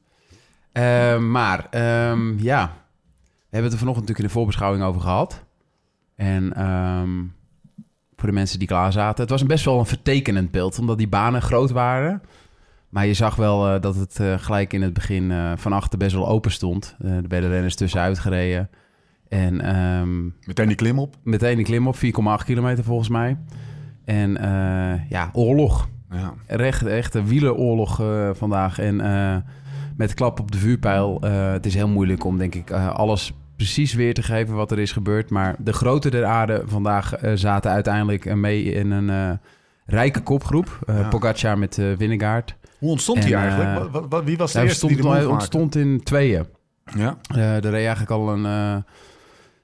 [0.72, 2.72] Eh, maar ehm, ja,
[3.26, 5.44] we hebben het er vanochtend natuurlijk in de voorbeschouwing over gehad.
[6.16, 7.24] En ehm,
[8.16, 9.20] voor de mensen die klaar zaten.
[9.20, 12.22] Het was een best wel een vertekenend beeld, omdat die banen groot waren.
[12.96, 15.98] Maar je zag wel eh, dat het eh, gelijk in het begin eh, van achter
[15.98, 16.96] best wel open stond.
[17.02, 18.70] Er werden renners tussenuit gereden.
[19.28, 21.16] En ehm, Meteen die klim op.
[21.22, 23.36] meteen een klim op, 4,8 kilometer volgens mij.
[24.04, 24.32] En
[25.08, 25.88] ja, oorlog.
[26.10, 26.34] Ja.
[26.46, 28.78] Recht, echt een wielenoorlog eh, vandaag.
[28.78, 28.96] En
[29.96, 31.20] met klap op de vuurpijl.
[31.20, 34.92] het is heel moeilijk om, denk ik, alles precies weer te geven wat er is
[34.92, 35.30] gebeurd.
[35.30, 39.38] Maar de grote der aarde vandaag zaten uiteindelijk mee in een
[39.86, 40.78] rijke kopgroep.
[40.86, 41.08] Ja.
[41.08, 42.56] Pogacar met Winnegaard.
[42.78, 43.78] Hoe ontstond die eh, eigenlijk?
[43.78, 46.46] Wat, wat- wat- wie was de eerste die ontstond, de hij ontstond in tweeën.
[46.96, 47.16] Ja.
[47.34, 48.76] Eh er reed eigenlijk al een, eh,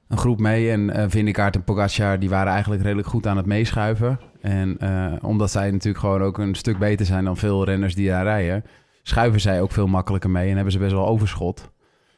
[0.09, 0.71] een groep mee.
[0.71, 4.21] En eh Vindegaard en Pogacar die waren eigenlijk redelijk goed aan het meeschuiven.
[4.41, 8.09] En eh, omdat zij natuurlijk gewoon ook een stuk beter zijn dan veel renners die
[8.09, 8.65] daar rijden...
[9.03, 11.71] schuiven zij ook veel makkelijker mee en hebben ze best wel overschot.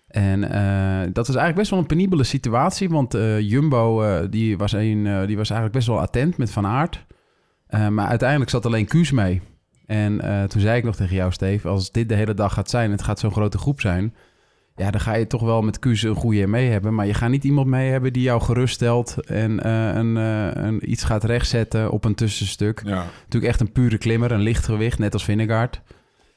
[0.09, 2.89] En eh, dat was eigenlijk best wel een penibele situatie.
[2.89, 6.51] Want eh, Jumbo eh, die was, een, eh, die was eigenlijk best wel attent met
[6.51, 7.05] Van Aert.
[7.67, 9.43] Eh, maar uiteindelijk zat alleen Kuus mee.
[9.87, 11.69] En eh, toen zei ik nog tegen jou, Steve...
[11.69, 14.15] als dit de hele dag gaat zijn, het gaat zo'n grote groep zijn...
[14.77, 16.95] Ja, dan ga je toch wel met Kuus een goede mee hebben.
[16.95, 19.17] Maar je gaat niet iemand mee hebben die jou geruststelt...
[19.27, 22.83] en eh, een, eh, een, iets gaat rechtzetten op een tussenstuk.
[22.85, 23.05] ja.
[23.23, 25.83] Natuurlijk echt een pure klimmer, een lichtgewicht, net als Vingegaard.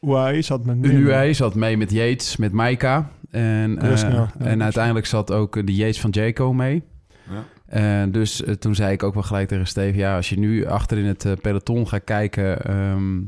[0.02, 1.00] UAE zat met Nimmo.
[1.00, 3.12] UAE zat mee met Yates, met Maika.
[3.32, 4.32] En, eh, ja.
[4.40, 6.84] en uiteindelijk zat ook de Yates van Jaco mee.
[7.30, 8.06] Ja.
[8.06, 9.98] Dus toen zei ik ook wel gelijk tegen Steve...
[9.98, 12.66] ja, als je nu achter in het peloton gaat kijken...
[12.66, 13.20] ehm,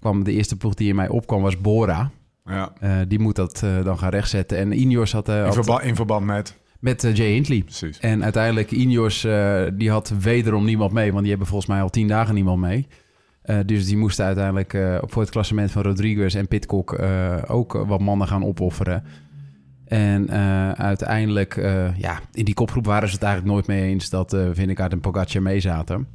[0.00, 2.10] kwam de eerste ploeg die in mij opkwam was Bora.
[2.44, 2.72] ja.
[2.80, 4.58] Eh, die moet dat eh, dan gaan rechtzetten.
[4.58, 6.56] En Ineos had, eh, In, had verba- in verband met...
[6.80, 7.62] met Jay Hindley.
[7.62, 7.98] Precies.
[7.98, 9.20] En uiteindelijk Ineos,
[9.74, 11.08] die had wederom niemand mee.
[11.10, 12.86] Want die hebben volgens mij al tien dagen niemand mee.
[13.66, 16.98] Dus die moesten uiteindelijk voor het klassement van Rodriguez en Pitcock
[17.46, 19.04] ook wat mannen gaan opofferen.
[19.84, 20.30] En
[20.76, 21.54] uiteindelijk,
[21.96, 25.42] ja, in die kopgroep waren ze het eigenlijk nooit mee eens dat Vingegaard en Pogacar
[25.42, 26.06] mee zaten.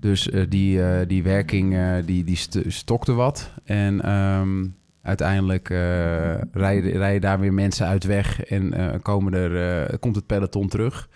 [0.00, 3.52] Dus eh, die, eh, die werking eh, die, die st- stokte wat.
[3.64, 4.66] En ehm,
[5.02, 5.78] uiteindelijk eh,
[6.52, 10.68] rijden, rijden daar weer mensen uit weg en eh, komen er, eh, komt het peloton
[10.68, 11.08] terug.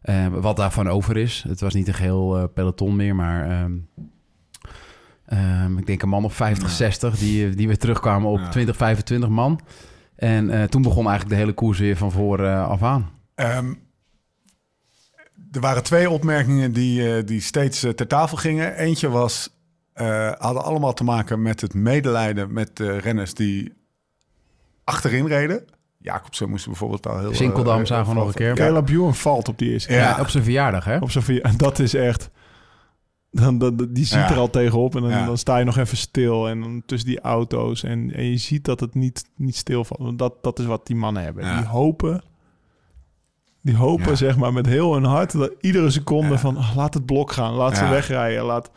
[0.00, 1.44] Eh, wat daarvan over is.
[1.48, 3.72] Het was niet een geheel eh, peloton meer, maar ehm,
[5.26, 6.74] ehm, ik denk een man of 50, Ja.
[6.74, 8.48] 60 die, die weer terugkwamen op Ja.
[8.48, 9.60] 20, 25 man.
[10.16, 13.08] En eh, toen begon eigenlijk de hele koers weer van voor eh, af aan.
[15.52, 18.74] Er waren twee opmerkingen die, eh, die steeds eh, ter tafel gingen.
[18.76, 19.50] Eentje was,
[19.92, 23.72] eh, hadden allemaal te maken met het medelijden met de renners die
[24.84, 25.64] achterin reden.
[25.98, 27.34] Jacobsen moest bijvoorbeeld al heel...
[27.34, 28.54] Sinkeldam eh, zagen we nog een keer.
[28.54, 29.92] Caleb Ewan valt op die eerste.
[29.92, 29.98] Ja.
[29.98, 30.96] Ja, op zijn verjaardag, hè?
[30.98, 32.30] Op vier- En dat is echt...
[33.30, 34.30] Dan, dan, die ziet Ja.
[34.30, 35.26] er al tegenop en dan, Ja.
[35.26, 36.48] dan sta je nog even stil.
[36.48, 37.82] En dan tussen die auto's.
[37.82, 40.00] En, en je ziet dat het niet, niet stilvalt.
[40.00, 41.44] Want dat, dat is wat die mannen hebben.
[41.44, 41.56] Ja.
[41.56, 42.22] Die hopen...
[43.62, 44.14] Die hopen, Ja.
[44.14, 45.32] zeg maar, met heel hun hart...
[45.32, 46.38] Dat iedere seconde Ja.
[46.38, 46.56] van...
[46.56, 47.52] ah, laat het blok gaan.
[47.54, 48.44] Laat ze wegrijden.
[48.44, 48.70] Laat,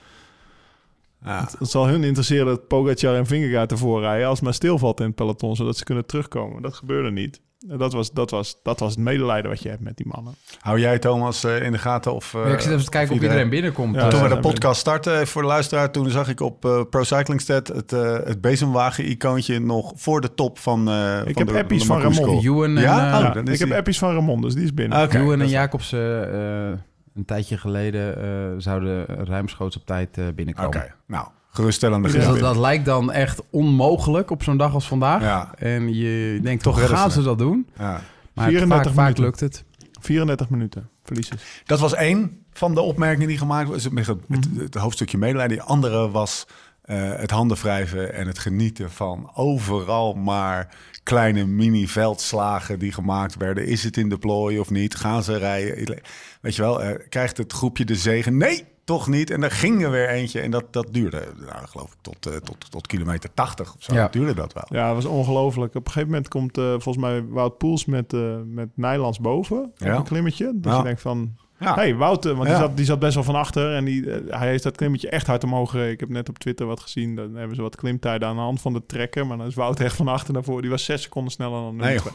[1.59, 4.27] het zal hun interesseren dat Pogacar en Vingegaard ervoor rijden...
[4.27, 5.55] als het maar stilvalt in het peloton...
[5.55, 6.61] zodat ze kunnen terugkomen.
[6.61, 7.41] Dat gebeurde niet.
[7.67, 10.33] Dat was, dat, was, dat was het medelijden wat je hebt met die mannen.
[10.59, 12.33] Hou jij Thomas eh, in de gaten of...
[12.33, 13.95] eh, Ja, ik zit even te kijken of iedereen binnenkomt.
[13.95, 16.65] Ja, Eh, Toen we de podcast startten, even voor de luisteraar, toen zag ik op
[16.65, 20.87] eh, Pro Cycling Stat het, eh, het bezemwagen-icoontje nog voor de top van.
[20.89, 22.01] eh Ik van heb de, appies van.
[22.01, 22.43] Ramon.
[22.43, 23.13] Ewan en, Ja?
[23.13, 24.97] eh, Ja, dan is ik heb appies van Ramon, dus die is binnen.
[24.99, 26.79] Dat en Jacobsen eh,
[27.15, 30.69] een tijdje geleden eh, zouden ruimschoots op tijd eh, binnenkomen.
[30.79, 32.21] Oké, nou, geruststellende Dus Ja.
[32.23, 32.47] dat, gezicht.
[32.53, 35.21] dat lijkt dan echt onmogelijk op zo'n dag als vandaag.
[35.21, 35.53] Ja.
[35.57, 37.67] En je denkt, Toch toch gaan ze dat doen?
[37.77, 38.01] Ja.
[38.33, 39.63] Maar 34 vaak, lukt het.
[40.01, 41.37] 34 minuten verliezen.
[41.65, 43.83] Dat was één van de opmerkingen die gemaakt was.
[43.83, 44.59] Het, het, Mhm.
[44.59, 45.57] het hoofdstukje medelijden.
[45.57, 46.47] Die andere was
[46.81, 53.65] eh, het handen wrijven en het genieten van overal maar kleine mini-veldslagen die gemaakt werden.
[53.67, 54.95] Is het in de plooi of niet?
[54.95, 55.99] Gaan ze rijden?
[56.41, 58.37] Weet je wel, eh, krijgt het groepje de zegen?
[58.37, 59.29] Nee, toch niet.
[59.29, 60.39] En daar ging er weer eentje.
[60.39, 63.93] En dat, dat duurde, nou, geloof ik, tot, eh, tot, tot kilometer 80 of zo.
[63.93, 64.07] Ja.
[64.07, 64.63] Duurde dat wel.
[64.69, 65.75] Ja, dat was ongelooflijk.
[65.75, 69.71] Op een gegeven moment komt eh, volgens mij Wout Poels met, eh met Nijlands boven.
[69.75, 69.91] Ja.
[69.93, 70.51] Op een klimmetje.
[70.55, 70.77] Dat Ja.
[70.77, 71.35] je denkt van...
[71.59, 71.73] Ja.
[71.75, 72.53] hey, Wout, eh, want Ja.
[72.57, 73.75] die, zat, die zat best wel van achter.
[73.75, 75.91] En die, hij heeft dat klimmetje echt hard omhoog gereden.
[75.93, 77.15] Ik heb net op Twitter wat gezien.
[77.15, 79.27] Dan hebben ze wat klimtijden aan de hand van de trekker.
[79.27, 80.61] Maar dan is Wout echt van achter naar voren.
[80.61, 82.13] Die was zes seconden sneller dan nummer Nee, twee.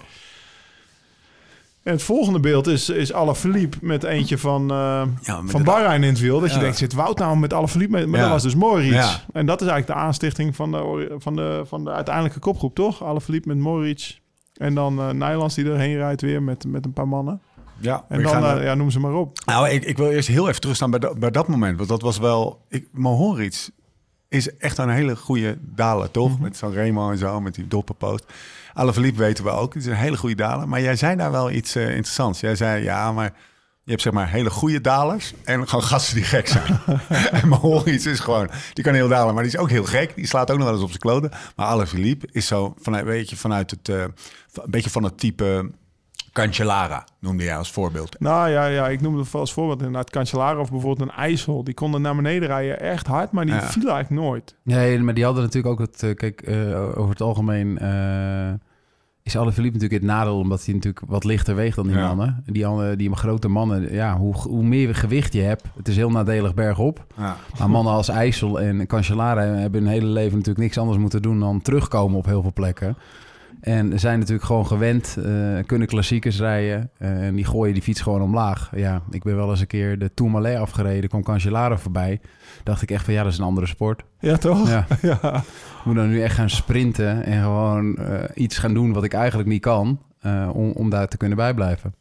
[1.82, 6.08] En het volgende beeld is, is Alaphilippe met eentje van, Ja, met van Bahrein in
[6.08, 6.40] het wiel.
[6.40, 8.06] Dat je denkt, zit Wout nou met Alaphilippe?
[8.06, 8.24] Maar Ja.
[8.24, 9.18] dat was dus Moritz.
[9.32, 13.04] En dat is eigenlijk de aanstichting van de, van de, van de uiteindelijke kopgroep, toch?
[13.04, 14.18] Alaphilippe met Moritz.
[14.56, 17.40] En dan eh Nijlands die erheen rijdt weer met, met een paar mannen.
[17.78, 19.38] Ja, En dan, eh, ja, noem ze maar op.
[19.46, 21.76] Nou, ik, ik wil eerst heel even terugstaan bij, dat- bij dat moment.
[21.76, 22.60] Want dat was wel...
[22.68, 23.68] Ik, Mohoric
[24.30, 26.32] is echt een hele goede daler, toch?
[26.32, 26.42] Mhm.
[26.42, 28.24] Met Sanremo en zo, met die dopperpoot.
[28.74, 29.74] Alaphilippe weten we ook.
[29.74, 30.68] Het is een hele goede daler.
[30.68, 32.40] Maar jij zei daar wel iets eh, interessants.
[32.40, 33.32] Jij zei, ja, maar...
[33.84, 36.80] Je hebt zeg maar hele goede dalers en gewoon gasten die gek zijn.
[37.30, 38.50] en Mohoric is gewoon...
[38.72, 40.14] Die kan heel dalen, maar die is ook heel gek.
[40.14, 41.30] Die slaat ook nog wel eens op zijn kloten.
[41.56, 43.88] Maar Alaphilippe is zo vanuit, weet je, vanuit het...
[43.88, 45.70] eh, een beetje van het type...
[46.32, 48.20] Cancellara noemde jij als voorbeeld.
[48.20, 51.64] Nou ja, ja, ik noemde het als voorbeeld inderdaad Cancellara of bijvoorbeeld een IJssel.
[51.64, 53.60] Die konden naar beneden rijden echt hard, maar die Ja.
[53.62, 54.54] viel eigenlijk nooit.
[54.62, 56.02] Nee, maar die hadden natuurlijk ook het...
[56.02, 58.52] eh, Kijk, eh, over het algemeen eh
[59.22, 60.38] is Alaphilippe natuurlijk het nadeel...
[60.38, 62.06] omdat hij natuurlijk wat lichter weegt dan die Ja.
[62.06, 62.42] mannen.
[62.46, 65.64] Die, andere- die grote mannen, ja, hoe, hoe meer gewicht je hebt...
[65.76, 67.06] het is heel nadelig bergop.
[67.16, 67.36] Ja.
[67.58, 71.40] Maar mannen als IJssel en Cancellara hebben hun hele leven natuurlijk niks anders moeten doen...
[71.40, 72.96] dan terugkomen op heel veel plekken.
[73.60, 76.90] En zijn natuurlijk gewoon gewend, eh, kunnen klassiekers rijden.
[76.98, 78.70] eh, en die gooien die fiets gewoon omlaag.
[78.74, 81.08] Ja, ik ben wel eens een keer de Tourmalet afgereden.
[81.08, 82.20] kwam Cancellara voorbij.
[82.64, 84.02] Dacht ik echt van, ja, dat is een andere sport.
[84.20, 84.68] Ja, toch?
[84.68, 84.86] Ja.
[85.02, 85.36] ja.
[85.36, 89.12] Ik moet dan nu echt gaan sprinten en gewoon eh, iets gaan doen wat ik
[89.12, 91.94] eigenlijk niet kan, eh, om, om daar te kunnen bijblijven.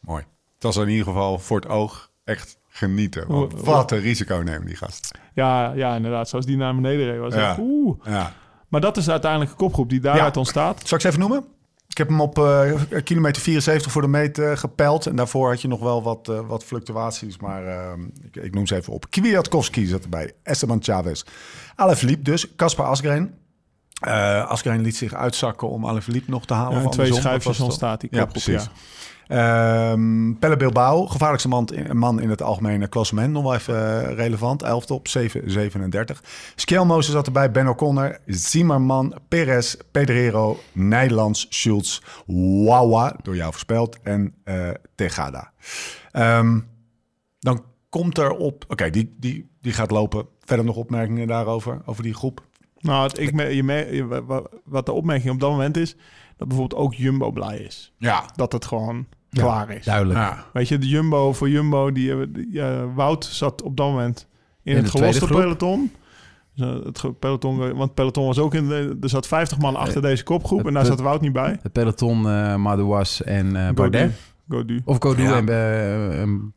[0.00, 0.24] Mooi.
[0.54, 3.28] Het was in ieder geval voor het oog echt genieten.
[3.28, 5.18] Want wat een risico nemen die gast.
[5.34, 6.28] Ja, ja, inderdaad.
[6.28, 7.34] Zoals die naar beneden reed was.
[7.34, 7.48] Ja.
[7.50, 7.98] echt, Oeh.
[8.04, 8.32] Ja.
[8.70, 10.40] Maar dat is de uiteindelijke kopgroep die daaruit Ja.
[10.40, 10.80] ontstaat.
[10.84, 11.44] Zal ik ze even noemen?
[11.88, 12.72] Ik heb hem op eh,
[13.04, 15.06] kilometer 74 voor de meet eh, gepeld.
[15.06, 17.38] En daarvoor had je nog wel wat, eh, wat fluctuaties.
[17.38, 17.62] Maar
[18.22, 19.10] ik, ik noem ze even op.
[19.10, 20.32] Kwiatkowski zat erbij.
[20.42, 21.22] Esteban Chavez.
[21.74, 22.54] Alaphilippe dus.
[22.56, 23.34] Kaspar Asgreen.
[24.48, 26.78] Asgreen liet zich uitzakken om Alaphilippe nog te halen.
[26.78, 28.42] Ja, in twee schuifjes ontstaat die Ja, kopgroep.
[28.44, 28.68] precies.
[29.30, 33.32] Ehm Pelle Bilbao, gevaarlijkste man in, man in het algemene klassement.
[33.32, 34.62] Nog wel even eh, relevant.
[34.62, 36.20] 11 op 7,37.
[36.54, 37.50] Skjelmozen zat erbij.
[37.50, 42.00] Ben O'Connor, Zimmerman, Perez, Pedrero, Nijlands, Schulz,
[42.64, 45.52] Wawa, door jou voorspeld, en eh Tegada.
[46.12, 46.60] Ehm,
[47.38, 48.64] dan komt er op...
[48.68, 50.26] Oké, die, die, die gaat lopen.
[50.44, 52.42] Verder nog opmerkingen daarover, over die groep?
[52.78, 55.96] Nou, het, ik, me- je, me- wat de opmerking op dat moment is,
[56.36, 57.92] dat bijvoorbeeld ook Jumbo blij is.
[57.98, 58.24] Ja.
[58.36, 59.84] Dat het gewoon klaar is.
[59.84, 60.18] Duidelijk.
[60.18, 60.44] ja.
[60.52, 64.28] Weet je, de Jumbo voor Jumbo, die, hebben- die, eh, Wout zat op dat moment
[64.62, 65.92] in, In het geloste peloton.
[66.54, 67.58] Dus, eh, het peloton.
[67.58, 70.66] Want het peloton was ook in de, er zat 50 man achter Eh, deze kopgroep
[70.66, 71.58] en daar zat Wout niet bij.
[71.62, 74.12] Het peloton uh, Madouas en eh Bardet.
[74.48, 74.80] Godu.
[74.84, 75.36] Of Godu Ja.
[75.36, 75.48] en...
[75.48, 76.54] eh, en-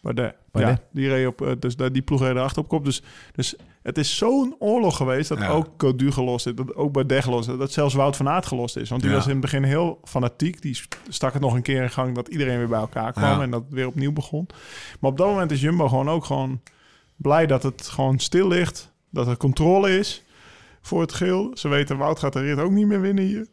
[0.00, 0.34] Bardet.
[0.52, 0.76] Bardet.
[0.78, 2.84] Ja, die reed op, eh, dus daar- die ploeg reed erachter op kop.
[2.84, 5.48] Dus, dus het is zo'n oorlog geweest dat Ja.
[5.48, 8.76] ook Codu gelost is, dat ook Bardet gelost is, dat zelfs Wout van Aert gelost
[8.76, 8.88] is.
[8.88, 9.16] Want die Ja.
[9.16, 10.62] was in het begin heel fanatiek.
[10.62, 13.42] Die stak het nog een keer in gang dat iedereen weer bij elkaar kwam Ja.
[13.42, 14.46] en dat het weer opnieuw begon.
[15.00, 16.60] Maar op dat moment is Jumbo gewoon ook gewoon
[17.16, 20.24] blij dat het gewoon stil ligt, dat er controle is
[20.82, 21.50] voor het geel.
[21.54, 23.46] Ze weten, Wout gaat de rit ook niet meer winnen hier.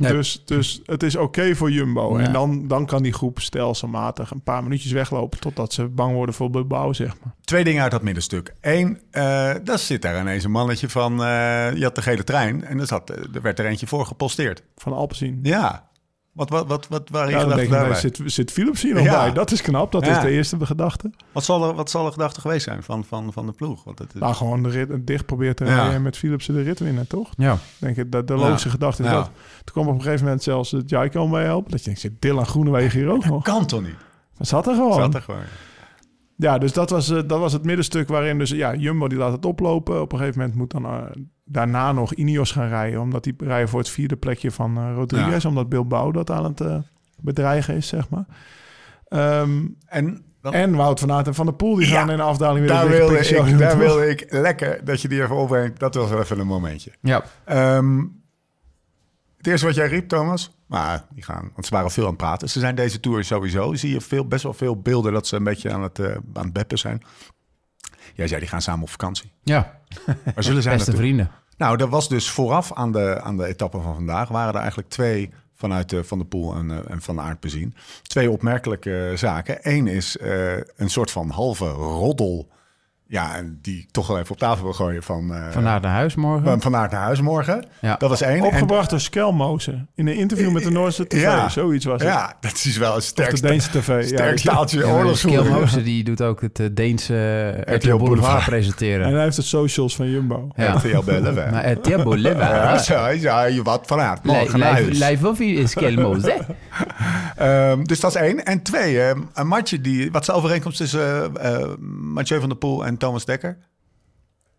[0.00, 0.12] Nee.
[0.12, 2.18] Dus, dus het is oké voor Jumbo.
[2.18, 2.24] Ja.
[2.24, 5.40] En dan, dan kan die groep stelselmatig een paar minuutjes weglopen...
[5.40, 7.34] totdat ze bang worden voor Bilbao, zeg maar.
[7.44, 8.54] Twee dingen uit dat middenstuk.
[8.60, 11.12] Eén, eh daar zit daar ineens een mannetje van...
[11.12, 14.62] eh, je had de gele trein en er, zat, er werd er eentje voor geposteerd.
[14.76, 15.38] Van Alpecin.
[15.42, 15.88] Ja.
[16.32, 17.96] Wat, wat, wat, wat waren je Ja, gedachten daarbij?
[18.00, 19.22] zit, zit Philips hier nog Ja.
[19.24, 19.32] bij?
[19.32, 19.92] Dat is knap.
[19.92, 20.16] Dat Ja.
[20.16, 21.10] is de eerste gedachte.
[21.32, 23.84] Wat, zal er, wat zal de gedachte geweest zijn van, van, van de ploeg?
[23.84, 24.20] Want het is...
[24.20, 27.30] Nou, gewoon de rit dicht probeert te rijden en met Philips de rit winnen, toch?
[27.36, 27.58] ja.
[27.78, 29.24] Denk ik, dat de logische gedachte is dat.
[29.64, 31.70] Toen kwam op een gegeven moment zelfs het Jaiko mee helpen.
[31.70, 33.42] Dat je denkt, zit Dylan Groenewegen hier ook nog?
[33.42, 33.96] kan toch niet?
[34.38, 34.94] Dat zat er gewoon.
[34.94, 35.40] Zat er gewoon.
[36.40, 39.32] Ja, dus dat was, eh, dat was het middenstuk waarin dus, ja, Jumbo die laat
[39.32, 40.00] het oplopen.
[40.00, 41.02] Op een gegeven moment moet dan eh,
[41.44, 43.00] daarna nog Ineos gaan rijden.
[43.00, 45.44] Omdat die rijden voor het vierde plekje van eh, Rodriguez.
[45.44, 46.76] Omdat Bilbao dat aan het eh,
[47.20, 48.24] bedreigen is, zeg maar.
[49.08, 52.16] Ehm, En dan, en Wout van Aert en Van der Poel die Ja, gaan in
[52.16, 55.78] de afdaling weer daar, wilde ik, daar wilde ik lekker dat je die even opbrengt.
[55.80, 56.92] Dat was wel even een momentje.
[57.00, 57.22] ja.
[57.44, 57.98] Ehm,
[59.36, 62.18] het eerste wat jij riep, Thomas, maar die gaan, want ze waren veel aan het
[62.18, 62.50] praten.
[62.50, 63.74] Ze zijn deze tour sowieso.
[63.74, 66.44] Zie je veel, best wel veel beelden dat ze een beetje aan het, eh, aan
[66.44, 67.02] het beppen zijn.
[68.14, 69.32] Jij zei, die gaan samen op vakantie.
[69.42, 69.80] ja.
[70.34, 71.30] Waar zullen zij Beste vrienden.
[71.56, 74.28] Nou, dat was dus vooraf aan de, aan de etappe van vandaag.
[74.28, 77.40] Waren er eigenlijk twee vanuit de Van de Poel en, eh, en Van de Aert
[77.40, 77.74] bezien.
[78.02, 79.58] Twee opmerkelijke zaken.
[79.60, 82.48] Eén is eh, een soort van halve roddel
[83.10, 85.34] Ja, en die ik toch wel even op tafel wil gooien van...
[85.34, 86.44] eh Van naar huis morgen.
[86.44, 87.66] van, van naar huis morgen.
[87.80, 87.96] Ja.
[87.96, 88.36] Dat was één.
[88.38, 89.88] En- Opgebracht door Skelmozen.
[89.94, 91.20] In een interview met de Noorse tv.
[91.20, 91.48] Ja.
[91.48, 92.10] Zoiets was het.
[92.10, 94.00] Ja, dat is wel een Of sterk, de Deense tv.
[94.00, 95.44] Ja, sterk staaltje Ja, maar oorlogsvoering.
[95.46, 97.14] Skill Mozen, die doet ook het eh, Deense
[97.64, 98.44] eh, RTL Boulevard Boulevard.
[98.44, 99.06] presenteren.
[99.06, 100.48] En hij heeft het socials van Jumbo.
[100.56, 100.72] Ja.
[100.72, 101.34] RTL Bellen.
[101.52, 102.38] Maar RTL Boulevard.
[102.50, 104.22] Ja, zo, ja, je wat vanuit.
[104.24, 104.98] Morgen naar huis.
[104.98, 106.34] Live of is Skill Mozen.
[107.36, 108.44] Ehm, dus dat is één.
[108.44, 110.10] En twee, ehm, een matje die...
[110.12, 111.32] Wat is de overeenkomst tussen
[112.12, 113.58] Mathieu van der Poel en Thomas Dekker?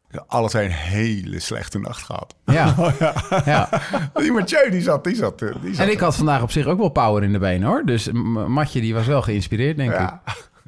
[0.10, 2.36] Ja, Alle twee een hele slechte nacht gehad.
[2.46, 2.76] Ja.
[3.46, 3.70] ja.
[4.22, 6.66] Die Mathieu, die zat, die zat, eh, die zat En ik had vandaag op zich
[6.66, 7.86] ook wel power in de benen hoor.
[7.86, 8.12] Dus
[8.48, 9.98] Matje die was wel geïnspireerd, denk ik.
[10.00, 10.22] Ja.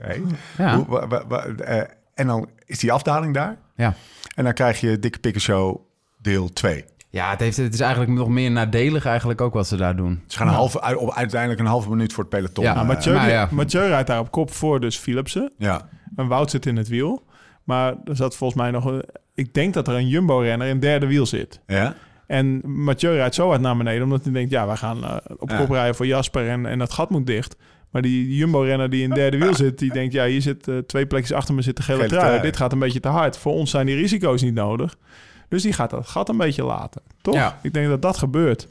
[0.08, 0.22] Nee.
[0.58, 0.76] Ja.
[0.76, 1.82] Hoe- wa- wa- wa- eh,
[2.14, 3.58] en dan is die afdaling daar.
[3.76, 3.94] Ja.
[4.36, 5.78] En dan krijg je Dikke Pikker Show
[6.22, 6.86] deel 2.
[7.10, 10.24] Ja, het, heeft, het is eigenlijk nog meer nadelig eigenlijk ook wat ze daar doen.
[10.28, 12.64] Ze gaan een halve, op, uiteindelijk een halve minuut voor het peloton.
[12.64, 13.48] Ja, Eh, Nou, Mathieu.
[13.56, 15.52] Mathieu rijdt daar op kop voor, dus Philipsen.
[15.58, 15.90] ja.
[16.16, 17.24] En Wout zit in het wiel.
[17.64, 18.86] Maar er zat volgens mij nog...
[18.86, 19.04] een-
[19.36, 21.60] Ik denk dat er een Jumbo-renner in derde wiel zit.
[21.68, 21.96] Ja?
[22.28, 24.52] En Mathieu rijdt zo hard naar beneden, omdat hij denkt...
[24.52, 25.58] ja, we gaan eh, op Ja.
[25.58, 27.56] kop rijden voor Jasper en, en dat gat moet dicht.
[27.92, 29.80] Maar die, Jumbo-renner die in derde wiel zit...
[29.80, 32.26] die denkt, ja, hier zit eh, twee plekjes achter me zitten gele, Gele trui.
[32.26, 32.42] trui.
[32.42, 33.38] Dit gaat een beetje te hard.
[33.38, 34.96] Voor ons zijn die risico's niet nodig.
[35.50, 37.02] Dus die gaat dat gat een beetje laten.
[37.22, 37.34] Toch?
[37.36, 37.60] Ja.
[37.62, 38.68] Ik denk dat dat gebeurt.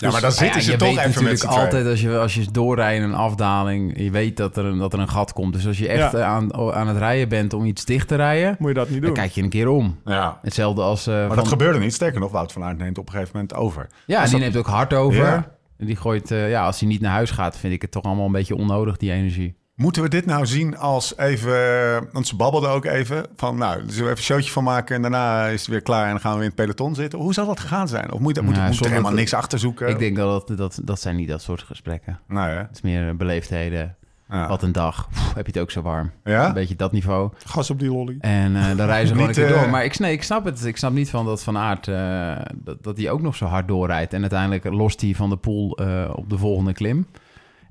[0.00, 1.60] Ja, maar dan Nou ja, zitten ze je toch weet even met natuurlijk z'n tweeën.
[1.64, 4.92] altijd als je, als je doorrijdt in een afdaling, je weet dat er een, dat
[4.92, 5.52] er een gat komt.
[5.52, 6.18] Dus als je echt Ja.
[6.18, 8.96] eh, aan, aan het rijden bent om iets dicht te rijden, Moet je dat niet
[9.02, 9.14] dan doen.
[9.18, 9.98] kijk je een keer om.
[10.04, 10.38] Ja.
[10.42, 11.06] Hetzelfde als...
[11.06, 11.94] eh, Maar van, dat gebeurde niet.
[11.94, 13.86] Sterker nog, Wout van Aert neemt op een gegeven moment over.
[14.06, 15.24] Ja, Als die dat- neemt ook hard over.
[15.24, 15.50] Ja.
[15.78, 18.02] En die gooit, eh, ja, als hij niet naar huis gaat, vind ik het toch
[18.02, 19.56] allemaal een beetje onnodig, die energie.
[19.78, 22.08] Moeten we dit nou zien als even...
[22.12, 23.56] Want ze babbelden ook even van...
[23.56, 24.96] Nou, zullen we even een showtje van maken...
[24.96, 27.18] en daarna is het weer klaar en dan gaan we in het peloton zitten.
[27.18, 28.12] Hoe zal dat gegaan zijn?
[28.12, 29.88] Of moet, moet, moet, Ja, moet er helemaal niks achter zoeken?
[29.88, 32.20] Ik denk dat, dat, dat zijn niet dat soort gesprekken.
[32.28, 32.56] Nou ja.
[32.56, 33.96] Het is meer beleefdheden.
[34.30, 34.48] Ja.
[34.48, 35.08] Wat een dag.
[35.08, 36.10] Pff, heb je het ook zo warm.
[36.24, 36.46] Ja?
[36.46, 37.30] Een beetje dat niveau.
[37.46, 38.16] Gas op die lolly.
[38.20, 39.70] En eh, dan reizen ze gewoon een keer eh, door.
[39.70, 40.64] Maar ik, nee, ik snap het.
[40.64, 41.88] Ik snap niet van dat Van Aert...
[41.88, 44.12] eh, dat, dat hij ook nog zo hard doorrijdt.
[44.12, 47.06] En uiteindelijk lost hij van de pool eh, op de volgende klim.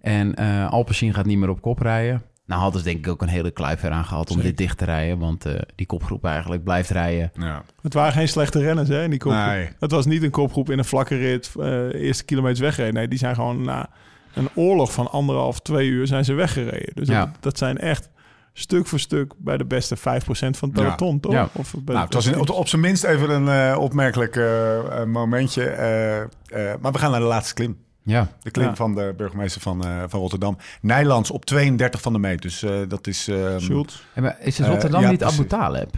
[0.08, 2.22] En eh Alpecin gaat niet meer op kop rijden.
[2.46, 4.50] Nou hadden ze denk ik ook een hele kluif eraan gehad om Zeker.
[4.50, 5.20] dit dicht te rijden.
[5.20, 7.32] Want eh, die kopgroep eigenlijk blijft rijden.
[7.40, 7.64] Ja.
[7.82, 9.46] Het waren geen slechte renners hè, in die kopgroep.
[9.46, 9.70] Nee.
[9.80, 12.94] Het was niet een kopgroep in een vlakke rit, eh eerste kilometers weggereden.
[12.96, 13.90] Nee, die zijn gewoon na
[14.34, 16.96] een oorlog van anderhalf, twee uur zijn ze weggereden.
[16.96, 17.20] Dus Ja.
[17.26, 18.10] dat, dat zijn echt
[18.54, 20.00] stuk voor stuk bij de beste 5%
[20.58, 20.84] van het Ja.
[20.84, 21.32] peloton, toch?
[21.32, 21.50] Ja.
[21.54, 24.36] Of bij Nou, het was in, op, op zijn minst even een eh, opmerkelijk
[25.08, 25.64] momentje.
[25.66, 26.28] eh, eh,
[26.82, 27.78] maar we gaan naar de laatste klim.
[28.08, 28.76] Ja, De klim Ja.
[28.76, 30.58] van de burgemeester van, eh, van Rotterdam.
[30.82, 32.42] Nijlands op 32 van de meet.
[32.42, 33.28] Dus eh, dat is...
[33.28, 34.02] ehm, Schultz.
[34.16, 35.24] Ja, maar is het Eh, Rotterdam ja, niet.
[35.24, 35.90] Abu Taleb?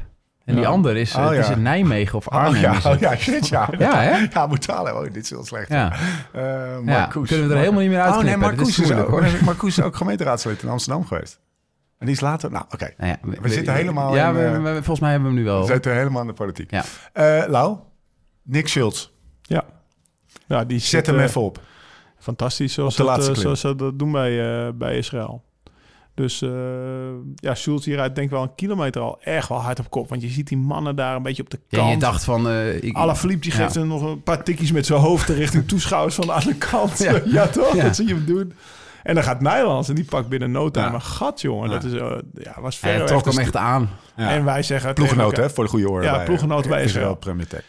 [0.45, 0.69] En die Ja.
[0.69, 1.51] ander is, Oh, het is ja.
[1.53, 2.61] het Nijmegen of Oh Arnhem.
[2.61, 3.69] ja, is oh, ja, shit, ja.
[3.77, 4.17] Ja, hè?
[4.17, 4.95] Ja, halen.
[4.97, 5.69] Oh, dit is heel slecht.
[5.69, 5.93] Ja.
[6.33, 7.27] Eh, Ja, Marcouch.
[7.27, 9.09] kunnen we er helemaal niet meer Oh nee, Marcouch is ook,
[9.41, 11.39] Marcouch is ook gemeenteraadslid in Amsterdam geweest.
[11.97, 12.51] En die is later...
[12.51, 12.93] Nou, oké.
[12.97, 15.49] Nou ja, We zitten helemaal Ja, in, we- we- volgens mij hebben we hem nu
[15.51, 15.61] wel.
[15.61, 16.71] We zitten helemaal in de politiek.
[16.71, 16.83] Ja.
[17.13, 17.77] Eh, Lau,
[18.43, 19.09] Nick Schultz.
[19.41, 19.63] Ja.
[20.47, 21.59] Ja, die Zet zit, hem even op.
[22.19, 25.43] Fantastisch, zoals, Op de dat, eh, zoals ze dat doen bij, eh, bij Israël.
[26.13, 26.49] Dus eh
[27.35, 30.09] ja, Schultz hier rijdt denk ik wel een kilometer al echt wel hard op kop.
[30.09, 31.91] Want je ziet die mannen daar een beetje op de Ja, kant.
[31.91, 32.49] je dacht van...
[32.49, 33.57] eh ik, Alaphilippe die Ja.
[33.63, 36.97] geeft hem nog een paar tikjes met zijn hoofd richting toeschouwers van de andere kant.
[36.97, 37.47] Ja, Ja.
[37.47, 37.75] toch?
[37.75, 37.83] Ja.
[37.83, 38.53] Dat zie je hem doen.
[39.03, 40.93] En dan gaat Nijlands en die pakt binnen no time Ja.
[40.93, 41.69] een gat, jongen.
[41.69, 41.75] Ja.
[41.79, 43.89] Dat is, eh, ja, was Hij ver trok hem echt aan.
[44.15, 44.29] Ja.
[44.29, 44.93] En wij zeggen...
[44.93, 46.05] Ploeggenoot, hè, voor de goede orde.
[46.05, 47.61] Ja, bij, ploeggenoot eh, bij Israël Israël.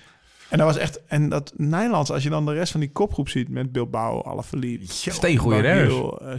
[0.50, 1.00] En dat was echt...
[1.06, 3.48] En dat Nijlands, als je dan de rest van die kopgroep ziet...
[3.48, 5.94] met Bilbao, Alaphilippe, Steengoeie renners.
[5.94, 6.32] Eh,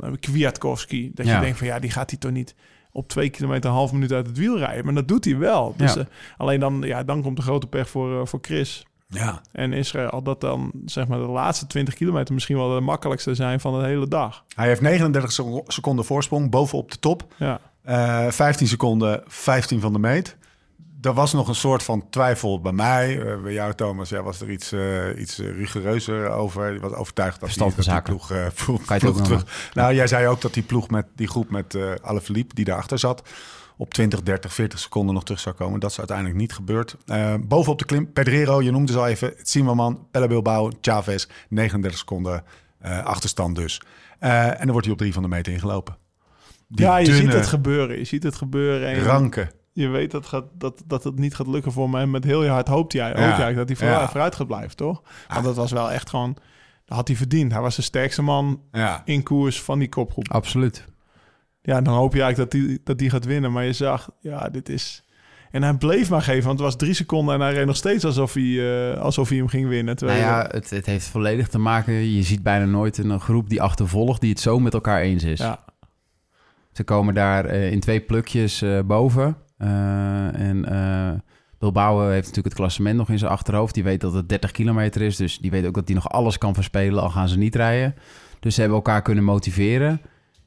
[0.00, 1.10] eh, Kwiatkowski.
[1.14, 1.34] Dat Ja.
[1.34, 2.54] je denkt van ja, die gaat hij toch niet
[2.92, 4.84] op twee kilometer een half minuut uit het wiel rijden.
[4.84, 5.74] Maar dat doet hij wel.
[5.76, 6.00] Dus, Ja.
[6.00, 6.06] eh,
[6.36, 8.86] alleen dan, ja, dan komt de grote pech voor, voor Chris.
[9.08, 9.40] Ja.
[9.52, 13.60] En Israël, dat dan zeg maar de laatste 20 kilometer misschien wel de makkelijkste zijn
[13.60, 14.44] van de hele dag.
[14.54, 17.26] Hij heeft 39 seco- seconden voorsprong bovenop de top.
[17.36, 20.36] Ja, Eh 15 seconden, 15 van de meet.
[21.02, 23.20] Er was nog een soort van twijfel bij mij.
[23.20, 26.72] Eh, bij jou, Thomas, ja, was er iets, eh, iets eh, rigoureuzer over.
[26.72, 28.16] Je was overtuigd dat die, Verstand dat die zaken.
[28.16, 29.70] ploeg, eh, ploeg, terug...
[29.74, 32.98] Nou, jij zei ook dat die ploeg met die groep met eh Alaphilippe, die daarachter
[32.98, 33.22] zat...
[33.76, 35.80] op 20, 30, 40 seconden nog terug zou komen.
[35.80, 36.96] Dat is uiteindelijk niet gebeurd.
[37.06, 39.34] Eh, bovenop de klim, Pedrero, je noemde ze al even...
[39.42, 42.44] Zimmerman, Pelle Bilbao, Chavez, 39 seconden
[42.78, 43.82] eh, achterstand dus.
[44.18, 45.96] Eh, en dan wordt hij op drie van de meter ingelopen.
[46.68, 47.98] Die ja je dunne, ziet het gebeuren.
[47.98, 48.88] Je ziet het gebeuren.
[48.88, 49.50] En ranke.
[49.72, 52.06] Je weet dat, gaat, dat, dat het niet gaat lukken voor mij.
[52.06, 53.24] Met heel je hart hoopt hij, hoopt Ja.
[53.24, 54.08] eigenlijk dat hij vooruit, Ja.
[54.08, 55.02] vooruit gaat blijven, toch?
[55.28, 56.36] Want dat was wel echt gewoon...
[56.84, 57.52] Dat had hij verdiend.
[57.52, 59.02] Hij was de sterkste man Ja.
[59.04, 60.30] in koers van die kopgroep.
[60.30, 60.84] Absoluut.
[61.62, 63.52] Ja, dan hoop je eigenlijk dat die, dat die gaat winnen.
[63.52, 65.04] Maar je zag, ja, dit is...
[65.50, 67.34] En hij bleef maar geven, want het was drie seconden...
[67.34, 69.84] en hij reed nog steeds alsof hij, eh, alsof hij hem ging winnen.
[69.84, 71.94] Nou Terwijl ja, het, het heeft volledig te maken...
[71.94, 74.20] Je ziet bijna nooit een groep die achtervolgt...
[74.20, 75.38] die het zo met elkaar eens is.
[75.38, 75.64] ja,
[76.72, 79.36] Ze komen daar eh, in twee plukjes eh, boven.
[79.62, 81.20] Eh, en eh
[81.58, 83.74] Bilbao heeft natuurlijk het klassement nog in zijn achterhoofd.
[83.74, 85.16] Die weet dat het 30 kilometer is.
[85.16, 87.94] Dus die weet ook dat hij nog alles kan verspelen, al gaan ze niet rijden.
[88.40, 90.00] Dus ze hebben elkaar kunnen motiveren.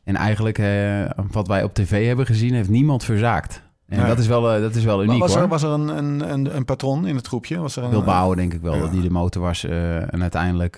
[0.03, 3.61] En eigenlijk, eh, wat wij op tv hebben gezien, heeft niemand verzaakt.
[3.87, 4.07] En Nee.
[4.07, 5.41] dat, is wel, dat is wel uniek was hoor.
[5.43, 7.57] er, was er een, een, een, een patron in het groepje?
[7.59, 8.79] Was er een, Bilbao denk ik wel, Ja.
[8.79, 9.63] dat die de motor was.
[9.63, 10.75] en uiteindelijk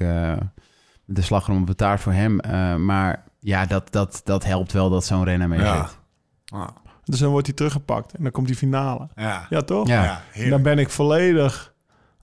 [1.06, 2.36] de slagroom op de taart voor hem.
[2.86, 5.90] Maar ja, dat, dat, dat helpt wel dat zo'n renner mee Ja.
[6.54, 6.68] Ah,
[7.10, 9.08] Dus dan wordt hij teruggepakt en dan komt die finale.
[9.16, 9.46] ja.
[9.50, 9.88] Ja, toch?
[9.88, 10.22] Ja.
[10.50, 11.74] Dan ben ik volledig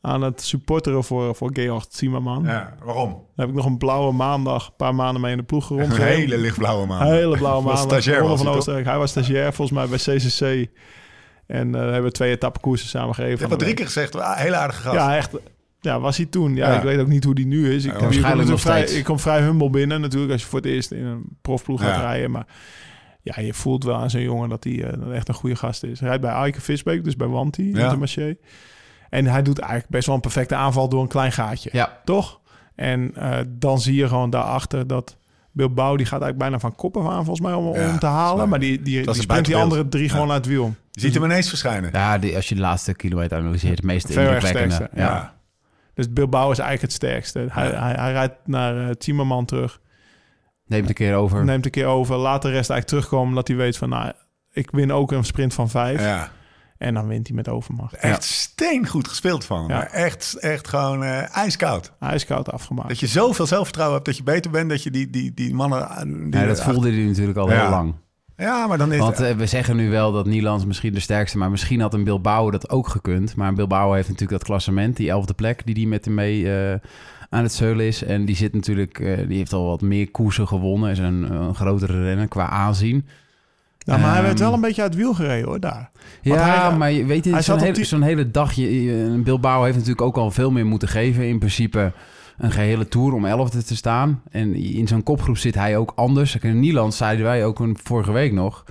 [0.01, 2.43] aan het supporteren voor, voor Georg Zimmerman.
[2.45, 3.11] Ja, waarom?
[3.11, 5.79] Dan heb ik nog een blauwe maandag, een paar maanden mee in de ploeg Een
[5.79, 6.17] rondgereden.
[6.17, 7.07] hele lichtblauwe maan.
[7.07, 7.83] Hele blauwe maandag.
[7.85, 8.57] stagiair was van hij, toch?
[8.57, 8.87] Oostenrijk.
[8.87, 10.71] Hij was stagiair volgens mij bij CCC.
[11.47, 13.35] En eh hebben we twee etappekoersen samen gereden.
[13.35, 14.95] Ik heb van wat de drie keer gezegd, ah, heel aardige gast.
[14.97, 15.31] Ja, echt.
[15.81, 16.55] Ja, was hij toen.
[16.57, 16.77] Ja, Ja.
[16.77, 17.85] ik weet ook niet hoe die nu is.
[17.85, 18.97] Ik, Ja, waarschijnlijk nog vrij, steeds.
[18.97, 22.01] je komt vrij humble binnen natuurlijk als je voor het eerst in een profploeg gaat
[22.01, 22.31] rijden.
[22.31, 22.47] Maar
[23.25, 25.99] ja, je voelt wel aan zo'n jongen dat hij eh, echt een goede gast is.
[26.01, 27.83] Hij rijdt bij Aike Visbeek, dus bij Wanty, Ja.
[27.83, 28.37] Intermarché.
[29.11, 31.69] En hij doet eigenlijk best wel een perfecte aanval door een klein gaatje.
[31.73, 32.41] Ja, Toch?
[32.75, 35.17] En eh, dan zie je gewoon daarachter dat
[35.53, 38.07] Bilbao, die gaat eigenlijk bijna van kop af aan volgens mij om, Ja, om te
[38.07, 38.49] halen.
[38.49, 40.11] Maar die, die, Dat die sprint die andere drie Ja.
[40.11, 40.75] gewoon uit het wiel.
[40.91, 41.91] Je ziet hem ineens verschijnen.
[41.93, 44.89] ja die, als je de laatste kilometer analyseert, het meest indrukwekkende.
[44.95, 45.03] Ja.
[45.05, 45.35] Ja.
[45.95, 47.47] Dus Bilbao is eigenlijk het sterkste.
[47.49, 49.81] Hij, hij, hij rijdt naar uh, Timmerman terug.
[50.67, 51.45] Neemt een keer over.
[51.45, 52.17] Neemt een keer over.
[52.17, 53.29] Laat de rest eigenlijk terugkomen.
[53.29, 54.13] Omdat hij weet van, nou,
[54.53, 56.01] ik win ook een sprint van vijf.
[56.01, 56.31] Ja.
[56.79, 57.95] En dan wint hij met overmacht.
[57.95, 59.61] Echt steengoed gespeeld van.
[59.61, 59.67] Ja.
[59.67, 61.93] Maar Echt, echt gewoon eh, ijskoud.
[61.99, 62.89] Hij is koud afgemaakt.
[62.89, 64.71] Dat je zoveel zelfvertrouwen hebt dat je beter bent.
[64.71, 65.89] Dat je die, die, die mannen...
[65.89, 67.61] eh, Die, Ja, dat voelde hij natuurlijk al Ja.
[67.61, 67.95] heel lang.
[68.37, 71.39] Ja, maar dan is Want eh, we zeggen nu wel dat Nielands misschien de sterkste...
[71.39, 73.37] maar misschien had een Bilbao dat ook gekund.
[73.37, 75.67] Maar een Bilbao heeft natuurlijk dat klassement, die elfde plek...
[75.67, 76.79] die die met hem mee eh,
[77.35, 78.05] aan het zeulen is.
[78.05, 78.99] En die zit natuurlijk...
[78.99, 80.91] eh, die heeft al wat meer koersen gewonnen.
[80.91, 83.07] Is een, een grotere renner qua aanzien.
[83.85, 85.91] nou, maar hij werd Ehm, wel een beetje uit het wiel gereden hoor, daar.
[86.23, 88.53] Want Ja, hij- maar je weet je, hij zo'n hele, zo'n hele dag...
[88.53, 91.29] Je, Bilbao heeft natuurlijk ook al veel meer moeten geven.
[91.29, 91.93] In principe
[92.39, 94.23] een gehele Tour om elfde te staan.
[94.31, 96.37] En in zo'n kopgroep zit hij ook anders.
[96.37, 98.65] In Nieland zeiden wij ook een, vorige week nog...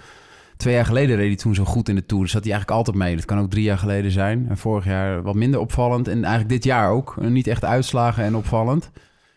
[0.58, 2.24] Twee jaar geleden reed hij toen zo goed in de Tour.
[2.24, 3.16] Dus zat hij eigenlijk altijd mee.
[3.16, 4.46] Dat kan ook drie jaar geleden zijn.
[4.50, 6.08] En vorig jaar wat minder opvallend.
[6.08, 7.16] En eigenlijk dit jaar ook.
[7.22, 8.92] Niet echt uitslagen en opvallend.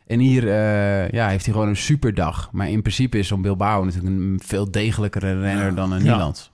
[0.07, 2.49] En hier eh, ja, heeft hij gewoon een superdag.
[2.53, 6.11] Maar in principe is zo'n Bilbao natuurlijk een veel degelijkere renner dan een Ja.
[6.13, 6.51] Nieland.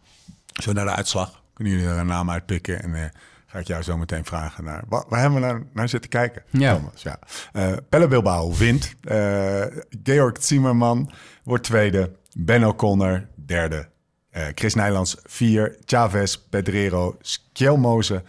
[0.52, 1.42] Zo naar de uitslag.
[1.54, 2.82] Kunnen jullie er een naam uitpikken?
[2.82, 3.04] En eh,
[3.46, 4.82] ga ik jou zo meteen vragen naar...
[4.88, 6.42] Waar, waar hebben we naar, naar zitten kijken?
[6.50, 6.76] Ja.
[6.76, 7.18] Thomas, ja.
[7.52, 8.94] Eh, Pelle Bilbao wint.
[9.00, 9.62] Eh,
[10.02, 11.10] Georg Zimmerman
[11.44, 12.12] wordt tweede.
[12.36, 13.88] Ben O'Connor derde.
[14.32, 15.76] Eh, Chris Nijlands vier.
[15.84, 18.22] Chavez, Pedrero, Skjelmoze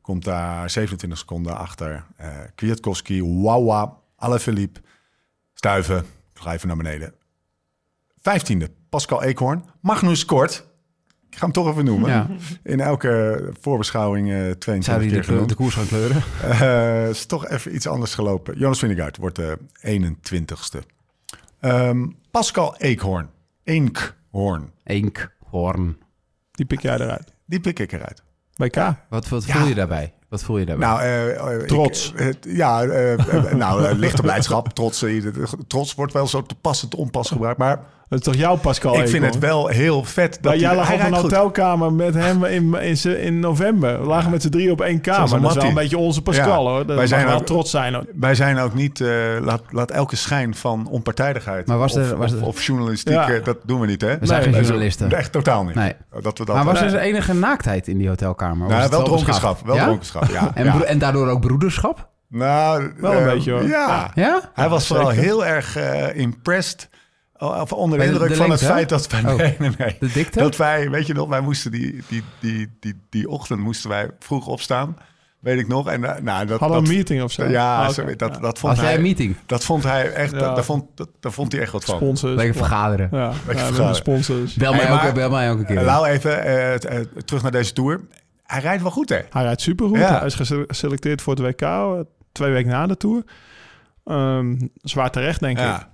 [0.00, 2.04] komt daar 27 seconden achter.
[2.16, 4.80] Eh Kwiatkowski, Wawa, Alaphilippe,
[5.54, 5.98] Stuiven.
[6.34, 7.14] Ik ga even naar beneden.
[8.20, 9.64] Vijftiende, Pascal Eekhoorn.
[9.80, 10.66] Magnus Kort.
[11.30, 12.10] Ik ga hem toch even noemen.
[12.10, 12.26] Ja.
[12.62, 15.48] In elke voorbeschouwing eh 22 Zou hij keer genoemd.
[15.48, 16.22] de koers gaan kleuren?
[16.42, 18.58] Eh, is toch even iets anders gelopen.
[18.58, 20.78] Jonas Vingegaard wordt de 21ste.
[21.60, 23.30] Ehm, Pascal Eekhoorn.
[23.64, 24.72] Eekhoorn.
[25.52, 25.98] Enkhoorn.
[26.50, 27.32] Die pik jij eruit.
[27.46, 28.22] Die pik ik eruit.
[28.56, 28.76] Bij K.
[29.08, 29.54] Wat, wat Ja.
[29.56, 30.14] voel je daarbij?
[30.28, 30.86] Wat voel je daarbij?
[30.88, 32.12] Nou, eh, eh, Trots.
[32.12, 32.82] ik- eh, ja,
[33.54, 34.68] nou, lichte blijdschap.
[34.74, 35.04] Trots,
[35.66, 37.58] trots wordt wel zo te pas en te onpas gebruikt.
[37.58, 37.80] Maar
[38.10, 40.38] Dat is toch jouw Pascal ik vind het wel heel vet.
[40.40, 44.00] Dat jij lag hij op een hotelkamer met hem in, in, in november.
[44.00, 45.40] We lagen met z'n drie op één kamer.
[45.40, 46.70] Dat is wel een beetje onze Pascal Ja.
[46.70, 46.86] hoor.
[46.86, 47.94] Dat Wij zijn wel ook- trots zijn.
[47.94, 48.04] hoor.
[48.14, 49.08] Wij zijn ook niet, eh,
[49.40, 53.12] laat, laat elke schijn van onpartijdigheid Maar was er- of, was of, er- of journalistiek,
[53.12, 53.30] Ja.
[53.30, 54.18] eh, dat doen we niet, hè?
[54.18, 55.12] We zijn geen journalisten.
[55.12, 55.74] Echt totaal niet.
[55.74, 55.92] Nee.
[56.22, 56.90] Dat we dat, maar was Nee.
[56.90, 58.68] er enige naaktheid in die hotelkamer?
[58.68, 59.58] Was Nou, wel dronkenschap.
[59.66, 60.50] Wel dronkenschap, ja.
[60.86, 62.08] En, daardoor ook broederschap?
[62.28, 63.62] Nou, Wel een eh, beetje, hoor.
[63.66, 64.10] Ja.
[64.14, 64.50] Ja?
[64.54, 66.88] Hij was vooral heel erg eh, impressed.
[67.40, 68.64] Of onder de indruk de van lengte?
[68.64, 69.22] het feit dat wij...
[69.32, 69.34] Oh.
[69.38, 69.96] Nee, nee, nee.
[70.00, 70.38] De dikte?
[70.38, 74.10] Dat wij, weet je nog, wij moesten die, die, die, die, die ochtend moesten wij
[74.18, 74.96] vroeg opstaan.
[75.40, 75.88] Weet ik nog.
[75.88, 77.44] En eh, nou, dat, Hadden we dat, een meeting of zo?
[77.44, 78.94] Ja, Ah, sorry, dat, dat vond Had jij hij...
[78.96, 79.36] een meeting?
[79.46, 80.32] Dat vond hij echt...
[80.32, 80.38] Ja.
[80.38, 81.96] Dat, daar, vond, dat, daar vond hij echt wat van.
[81.96, 82.34] Sponsors.
[82.36, 83.08] Lekker vergaderen.
[83.12, 83.94] Ja, ja, vergaderen.
[83.94, 84.54] sponsors.
[84.54, 85.76] Bel, mij Hey, maar- ook, bel mij ook een keer.
[85.76, 88.00] Eh, Lau even eh, t- terug naar deze tour.
[88.42, 89.18] Hij rijdt wel goed, hè?
[89.30, 89.98] Hij rijdt supergoed.
[89.98, 90.18] Ja.
[90.18, 91.68] Hij is gese- geselecteerd voor het WK.
[92.32, 93.22] Twee weken na de Tour.
[94.04, 95.86] Ehm, zwaar terecht, denk ik.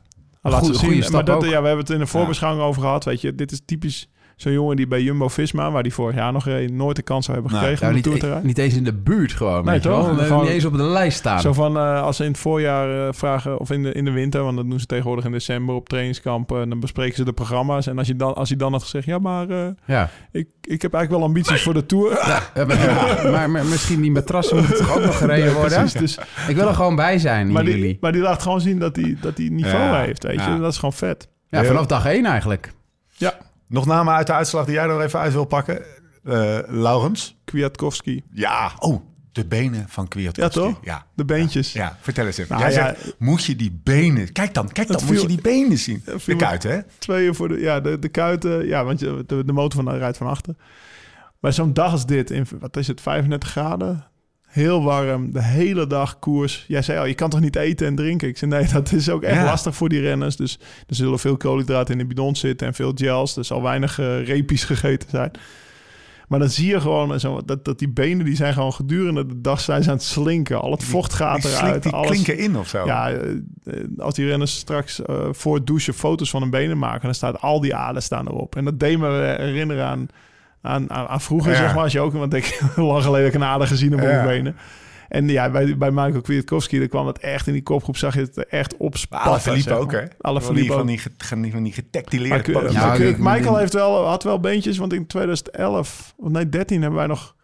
[0.53, 1.03] Goeie- ze zien.
[1.03, 1.43] stap maar dat, ook.
[1.45, 3.05] ja, we hebben het in de voorbeschouwing over gehad.
[3.05, 5.71] Weet je, dit is typisch zo'n jongen die bij Jumbo-Visma...
[5.71, 8.11] waar die vorig jaar nog reed, nooit de kans zou hebben gekregen Nou, om de
[8.11, 8.47] niet, rijden.
[8.47, 9.65] niet eens in de buurt gewoon.
[9.65, 10.05] Nee, toch?
[10.27, 11.41] Gewoon- niet eens op de lijst staan.
[11.41, 14.11] Zo van, eh, als ze in het voorjaar eh, vragen, of in de, in de
[14.11, 17.33] winter, want dat doen ze tegenwoordig in december op trainingskampen, en dan bespreken ze de
[17.33, 17.87] programma's.
[17.87, 20.11] En als, je dan, als hij dan had gezegd, ja, maar eh, Ja.
[20.33, 22.11] ik, ik heb eigenlijk wel ambities voor de Tour.
[22.55, 25.79] Ja, maar, maar, maar misschien die matrassen moeten toch ook nog gereden worden?
[25.79, 26.19] precies, dus,
[26.49, 27.83] Ik wil er gewoon bij zijn, maar, jullie.
[27.83, 30.55] die, maar die laat gewoon zien dat hij dat hij niveau Ja, heeft, weet ja.
[30.55, 30.61] je.
[30.61, 31.29] Dat is gewoon vet.
[31.49, 32.73] Ja, vanaf dag één eigenlijk.
[33.69, 35.83] Nog namen uit de uitslag die jij er even uit wil pakken.
[36.25, 37.37] eh, Laurens.
[37.45, 38.23] Kwiatkowski.
[38.31, 39.01] Ja, oh,
[39.33, 40.61] de benen van Kwiatkowski.
[40.61, 40.79] Ja, toch?
[40.85, 41.07] Ja.
[41.15, 41.73] De beentjes.
[41.73, 42.57] Ja, vertel eens even.
[42.59, 44.33] Nou, Jij ja, zegt, moet je die benen...
[44.33, 46.03] Kijk dan, kijk dan, moet je die benen zien.
[46.05, 46.79] De me- kuit, hè?
[46.99, 48.67] Tweeën voor de, ja, de, de kuiten.
[48.67, 50.55] Ja, want je, de, de motor van de rijdt van achter.
[51.41, 54.07] Maar zo'n dag als dit, in, wat is het, 35 graden?
[54.47, 56.65] Heel warm, de hele dag koers.
[56.69, 58.29] Jij zei al, je kan toch niet eten en drinken?
[58.29, 59.45] Ik zei, nee, dat is ook echt Ja.
[59.45, 60.37] lastig voor die renners.
[60.37, 63.37] Dus er zullen veel koolhydraten in de bidon zitten en veel gels.
[63.37, 65.31] Er zal weinig eh, repies gegeten zijn.
[66.29, 69.41] Maar dan zie je gewoon zo, dat, dat die benen, die zijn gewoon gedurende de
[69.41, 70.61] dag zijn ze aan het slinken.
[70.61, 71.83] Al het vocht gaat Die, eruit.
[71.83, 72.87] die alles, klinken in of zo.
[72.87, 73.31] ja, eh,
[73.65, 77.15] eh, als die renners straks eh, voor het douchen foto's van hun benen maken, dan
[77.15, 78.57] staat al die aden staan erop.
[78.57, 80.07] En dat deed me herinneren aan,
[80.67, 81.59] aan, aan, aan vroeger, Ja.
[81.59, 81.83] zeg maar.
[81.83, 84.07] Als je ook, want ik lang geleden heb ik een ader gezien op Ja.
[84.07, 84.57] mijn benen.
[85.09, 88.21] En ja, bij, bij Michael Kwiatkowski, daar kwam het echt in die kopgroep, zag je
[88.21, 89.29] het echt op Maar spatten.
[89.31, 89.99] Alaphilippe zeg ook, hè?
[90.01, 90.11] maar.
[90.21, 91.01] Alaphilippe Van die,
[91.53, 92.53] van die, getactileerde.
[92.73, 97.09] Ja, Michael heeft wel, had wel beentjes, want in 2011, of nee, 13 hebben wij
[97.09, 97.35] nog...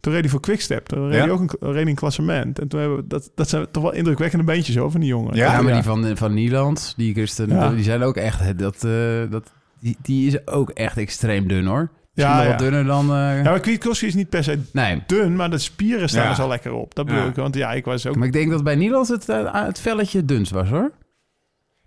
[0.00, 0.86] Toen reed hij voor Quickstep.
[0.86, 1.20] Toen reed Ja?
[1.22, 2.58] hij ook een, reed een klassement.
[2.58, 5.36] En toen hebben we, dat, dat zijn toch wel indrukwekkende beentjes hoor, van die jongen.
[5.36, 5.52] Ja?
[5.52, 7.70] Ja, maar die van, van Nieland, die Christen, Ja.
[7.70, 8.58] die zijn ook echt...
[8.58, 8.90] Dat, eh,
[9.30, 11.90] dat, die, die is ook echt extreem dun, hoor.
[12.14, 12.48] Ja, ja.
[12.48, 13.04] wat dunner dan...
[13.10, 16.28] eh, Ja, maar Kwiatkowski is niet per se Nee, dun, maar de spieren staan Ja.
[16.30, 16.94] er zo lekker op.
[16.94, 17.28] Dat bedoel Ja.
[17.28, 17.34] ik.
[17.34, 18.16] Want ja, ik was ook...
[18.16, 20.92] maar ik denk dat bij Nieland het, eh, het velletje dunst was, hoor.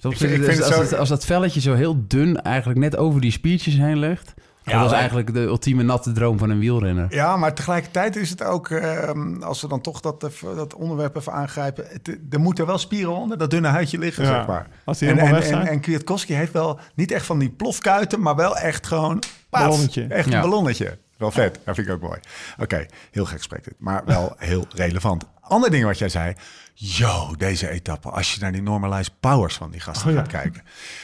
[0.02, 3.22] Ik ik het als, zo- het, als dat velletje zo heel dun eigenlijk net over
[3.22, 4.34] die spiertjes heen ligt...
[4.72, 7.06] dat was maar- eigenlijk de ultieme natte droom van een wielrenner.
[7.10, 11.16] Ja, maar tegelijkertijd is het ook, ehm, als we dan toch dat, even- dat onderwerp
[11.16, 14.68] even aangrijpen, het, er moeten wel spieren onder dat dunne huidje liggen, Ja, zeg maar.
[14.86, 15.66] als die en, helemaal en, weg zijn.
[15.68, 19.20] En, en Kwiatkowski heeft wel niet echt van die plofkuiten, maar wel echt gewoon...
[19.50, 20.04] paats, Ballonnetje.
[20.04, 20.36] Echt Ja.
[20.36, 20.98] een ballonnetje.
[21.18, 22.20] Wel vet, dat vind ik ook mooi.
[22.60, 25.24] Oké, heel gek spreekt dit, maar wel heel relevant.
[25.42, 26.34] Ander ding wat jij zei,
[26.74, 30.20] yo, deze etappe, als je naar die normalized powers van die gasten Oh, ja.
[30.20, 30.62] gaat kijken.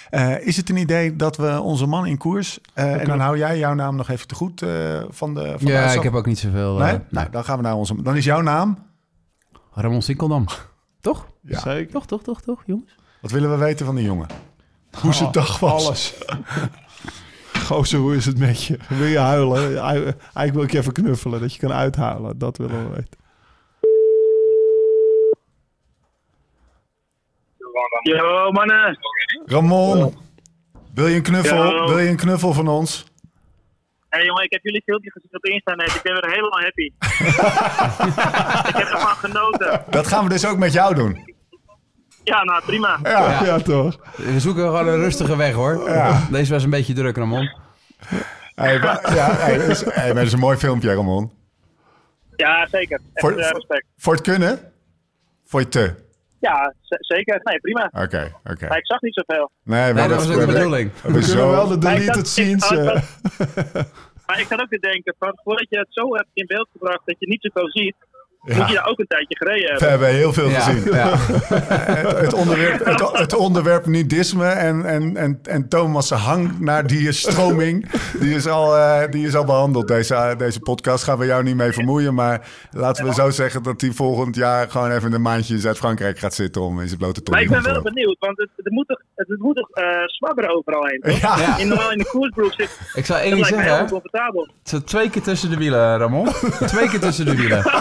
[0.10, 3.38] Eh, is het een idee dat we onze man in koers, eh, en dan hou
[3.38, 6.26] jij jouw naam nog even te goed eh, van de van Ja, ik heb ook
[6.26, 6.82] niet zoveel...
[6.82, 7.00] eh, Nee?
[7.10, 8.02] Nou, dan gaan we naar onze...
[8.02, 8.78] Dan is jouw naam?
[9.72, 10.46] Ramon Sinkeldam.
[11.02, 11.28] Toch?
[11.42, 11.60] Ja.
[11.60, 11.92] Zeker.
[11.92, 12.96] Toch, toch, toch, toch, jongens?
[13.22, 14.28] Wat willen we weten van die jongen?
[15.02, 15.86] Hoe zijn dag was?
[15.86, 16.14] Alles.
[17.64, 18.78] Gozer, hoe is het met je?
[18.90, 19.78] Wil je huilen?
[19.78, 22.38] Ei- Eigenlijk wil ik je even knuffelen, dat je kan uithalen.
[22.38, 23.22] Dat willen we weten.
[28.04, 28.98] Yo, mannen.
[29.46, 30.16] Ramon,
[30.94, 31.88] wil je een knuffel?
[31.88, 33.04] Wil je een knuffel van ons?
[34.10, 35.96] Hé hey, jongen, ik heb jullie filmpje gezien op Insta net.
[35.96, 36.82] Ik ben weer helemaal happy.
[38.70, 39.84] ik heb ervan genoten.
[39.90, 41.33] Dat gaan we dus ook met jou doen.
[42.24, 43.00] Ja, nou prima.
[43.04, 43.44] Ja.
[43.46, 43.98] Ja, toch?
[44.16, 45.90] We zoeken gewoon een rustige weg, hoor.
[45.90, 46.28] Ja.
[46.32, 47.50] Deze was een beetje druk, Ramon.
[48.56, 51.32] Hey, maar- ja, hey, dat, is, hey, maar dat is een mooi filmpje, Ramon.
[52.36, 53.00] Ja, zeker.
[53.14, 53.86] Echt Voor- eh, respect.
[53.98, 54.72] Voor het kunnen?
[55.46, 55.96] Voor je te?
[56.40, 57.40] Ja, zeker.
[57.44, 57.90] Nee, prima.
[57.94, 58.68] Oké, oké.
[58.68, 59.52] Maar ik zag niet zoveel.
[59.64, 60.92] Nee, we Nee, dat was ook de bedoeling.
[61.02, 62.72] we We kunnen wel de Maar deleted scenes...
[62.72, 63.02] ik- eh,
[64.28, 67.02] Maar ik zat ook te denken, van, voordat je het zo hebt in beeld gebracht
[67.06, 67.96] dat je niet zoveel ziet,
[68.46, 68.58] Ja.
[68.58, 69.90] moet je daar ook een tijdje gereden We hebben.
[69.90, 70.94] hebben heel veel Ja, gezien.
[70.94, 71.16] ja.
[71.18, 77.12] Het, het onderwerp, het, het onderwerp nudisme en, en, en, en Thomas' hang naar die
[77.12, 77.90] stroming,
[78.20, 79.88] die is al, eh, die is al behandeld.
[79.88, 82.14] Deze, deze podcast gaan we jou niet mee vermoeien.
[82.14, 86.20] Maar laten we zo zeggen dat hij volgend jaar gewoon even een maandje in Zuid-Frankrijk
[86.20, 88.72] gaat zitten om in zijn blote Maar tong ik ben wel benieuwd, want het, het
[88.74, 91.20] moet toch, het moet toch eh, zwabberen overal heen, toch?
[91.20, 91.58] Ja, Ja.
[91.58, 93.80] In, normaal in de koersbroek zit, Ik zou één zeggen.
[93.84, 96.28] Het zit twee keer tussen de wielen, Ramon.
[96.66, 97.64] Twee keer tussen de wielen.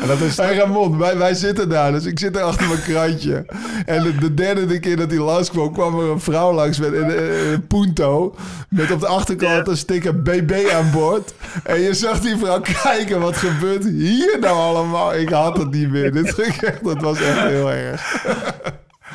[0.00, 0.36] en dat is...
[0.36, 3.46] Hey Ramon, wij, wij zitten daar, dus ik zit er achter mijn krantje.
[3.86, 7.22] En de, de derde keer dat hij langskwam, kwam er een vrouw langs met een,
[7.22, 8.34] een, een punto.
[8.68, 11.34] Met op de achterkant een sticker BB aan boord.
[11.64, 15.14] En je zag die vrouw kijken, wat gebeurt hier nou allemaal?
[15.14, 16.12] Ik had het niet meer.
[16.12, 18.24] Dit, ging echt, dat was echt heel erg.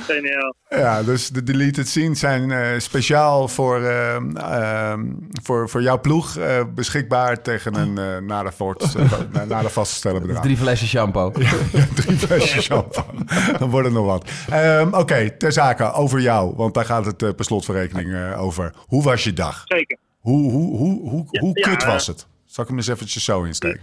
[0.06, 0.56] Geniaal.
[0.70, 5.06] Ja, dus de deleted scenes zijn eh, speciaal voor, ehm, ehm,
[5.44, 9.70] voor, voor jouw ploeg eh, beschikbaar tegen een eh na, de voort, eh, na de
[9.70, 10.42] vast te stellen bedrag.
[10.42, 11.32] Drie flessen shampoo.
[11.32, 13.24] Drie flesjes champagne.
[13.60, 14.30] Dan wordt het nog wat.
[14.50, 16.56] Ehm, Oké, ter zake, over jou.
[16.56, 18.74] Want daar gaat het per slotverrekening eh, over.
[18.78, 19.64] Hoe was je dag?
[19.66, 19.98] Zeker.
[20.20, 22.28] Hoe, hoe, hoe, hoe, Ja, hoe ja, kut was het?
[22.46, 23.82] Zal ik hem eens eventjes zo insteken?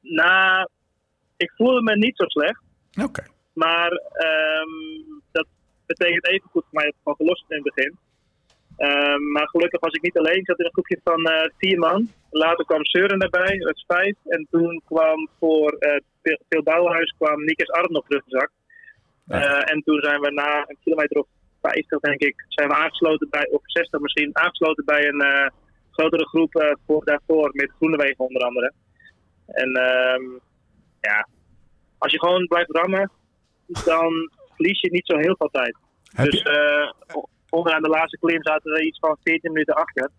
[0.00, 0.68] Nou,
[1.36, 2.60] ik voelde me niet zo slecht.
[3.02, 3.22] Oké.
[3.52, 5.19] Maar ehm,
[5.96, 7.92] betekent even goed voor mij dat het gewoon gelost in het begin.
[8.76, 10.38] Ehm, maar gelukkig was ik niet alleen.
[10.38, 12.08] Ik zat in een groepje van eh, vier man.
[12.30, 14.16] Later kwam Søren erbij, dat is vijf.
[14.24, 18.52] En toen kwam voor eh Phil- Phil Bouwhuis kwam Nikes Arm nog teruggezakt.
[19.26, 21.26] Eh, en toen zijn we na een kilometer of
[21.62, 25.50] 50, denk ik, zijn we aangesloten bij, of 60 misschien, aangesloten bij een eh,
[25.90, 28.72] grotere groep eh, voor, daarvoor met Groenewegen onder andere.
[29.46, 30.24] En ehm,
[31.00, 31.28] ja,
[31.98, 33.10] als je gewoon blijft rammen,
[33.66, 34.30] dan
[34.60, 35.76] verlies je niet zo heel veel tijd.
[36.12, 36.50] Heb dus je,
[37.06, 37.16] eh,
[37.48, 40.10] onderaan de laatste klim zaten we iets van 14 minuten achter.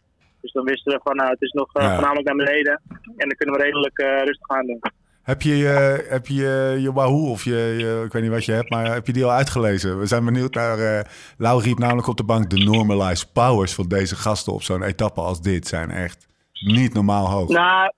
[0.41, 1.93] Dus dan wisten we van, nou, het is nog eh, Ja.
[1.93, 2.81] voornamelijk naar beneden.
[3.17, 4.79] En dan kunnen we redelijk eh, rustig aan doen.
[5.21, 8.51] Heb je je, heb je, je, Wahoo of je, je- ik weet niet wat je
[8.51, 9.99] hebt, maar heb je die al uitgelezen?
[9.99, 11.03] We zijn benieuwd naar, eh
[11.37, 15.21] Lau riep namelijk op de bank, de normalized powers van deze gasten op zo'n etappe
[15.21, 17.49] als dit zijn echt niet normaal hoog.
[17.49, 17.91] Nou,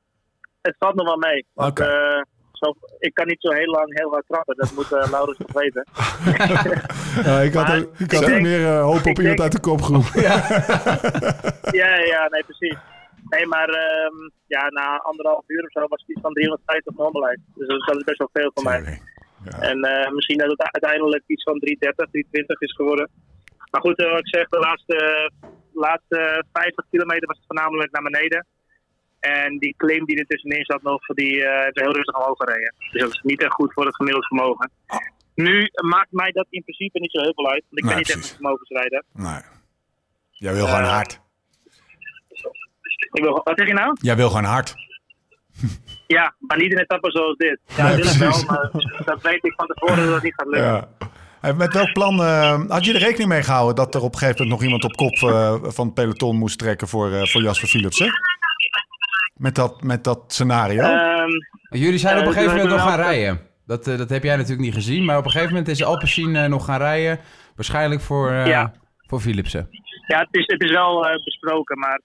[0.61, 1.45] het valt nog wel mee.
[1.53, 1.79] Want
[2.99, 4.55] ik kan niet zo heel lang heel hard trappen.
[4.57, 5.83] Dat moet eh Laurens nog weten.
[7.27, 9.51] Ja, ik had, Maar ook, ik had denk- meer eh, hoop op iemand denk- uit
[9.51, 10.05] de kopgroep.
[10.27, 10.35] Ja,
[11.81, 12.77] ja, ja, nee, precies.
[13.29, 17.41] Nee, maar ehm, ja, na anderhalf uur of zo was het iets van 350 normalized.
[17.55, 19.01] Dus dat is best wel veel voor mij.
[19.49, 19.59] Ja.
[19.69, 23.09] En eh, misschien dat het uiteindelijk iets van 330, 320 is geworden.
[23.71, 24.97] Maar goed, wat ik zeg, de laatste,
[25.73, 28.45] laatste 50 kilometer was het voornamelijk naar beneden.
[29.23, 32.73] En die klim die er tussenin zat nog, die eh heeft heel rustig omhoog gereden.
[32.91, 34.71] Dus dat is niet echt goed voor het gemiddeld vermogen.
[35.35, 37.63] Nu maakt mij dat in principe niet zo heel veel uit.
[37.69, 38.31] Want ik Nee, ben niet echt precies.
[38.31, 39.03] een vermogensrijder.
[39.13, 39.41] Nee.
[40.31, 41.21] Jij wil gewoon Eh, hard.
[43.13, 43.97] Ik wil, wat zeg je nou?
[44.01, 44.75] Jij wil gewoon hard.
[46.07, 47.59] Ja, maar niet in etappen zoals dit.
[47.75, 48.71] Ja, Nee, ik wel, maar
[49.05, 50.87] dat weet ik van tevoren dat het niet gaat lukken.
[51.41, 51.53] Ja.
[51.53, 54.41] Met welk plan eh, had je er rekening mee gehouden dat er op een gegeven
[54.41, 55.17] moment nog iemand op kop
[55.73, 58.11] van het peloton moest trekken voor, eh, voor Jasper Philipsen?
[59.33, 60.81] Met dat, met dat scenario?
[60.83, 61.29] Ehm,
[61.69, 63.39] Jullie zijn op Eh, een gegeven we moment nog gaan rijden.
[63.65, 65.05] Dat, eh, dat heb jij natuurlijk niet gezien.
[65.05, 67.19] Maar op een gegeven moment is Alpecin eh, nog gaan rijden.
[67.55, 68.73] Waarschijnlijk voor, eh Ja.
[69.07, 69.67] voor Philipsen.
[70.07, 72.01] ja, het is, het is wel eh, besproken, maar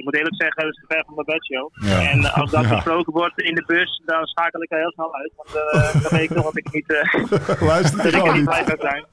[0.00, 1.66] ik moet eerlijk zeggen, dat is ver van mijn bedshow.
[1.90, 2.10] Ja.
[2.10, 2.74] En eh, als dat Ja.
[2.74, 5.32] besproken wordt in de bus, dan schakel ik er heel snel uit.
[5.36, 8.34] Want eh, dan weet ik toch dat ik niet, eh Luister dat ik er niet
[8.34, 8.44] niet.
[8.44, 9.04] bij zou zijn.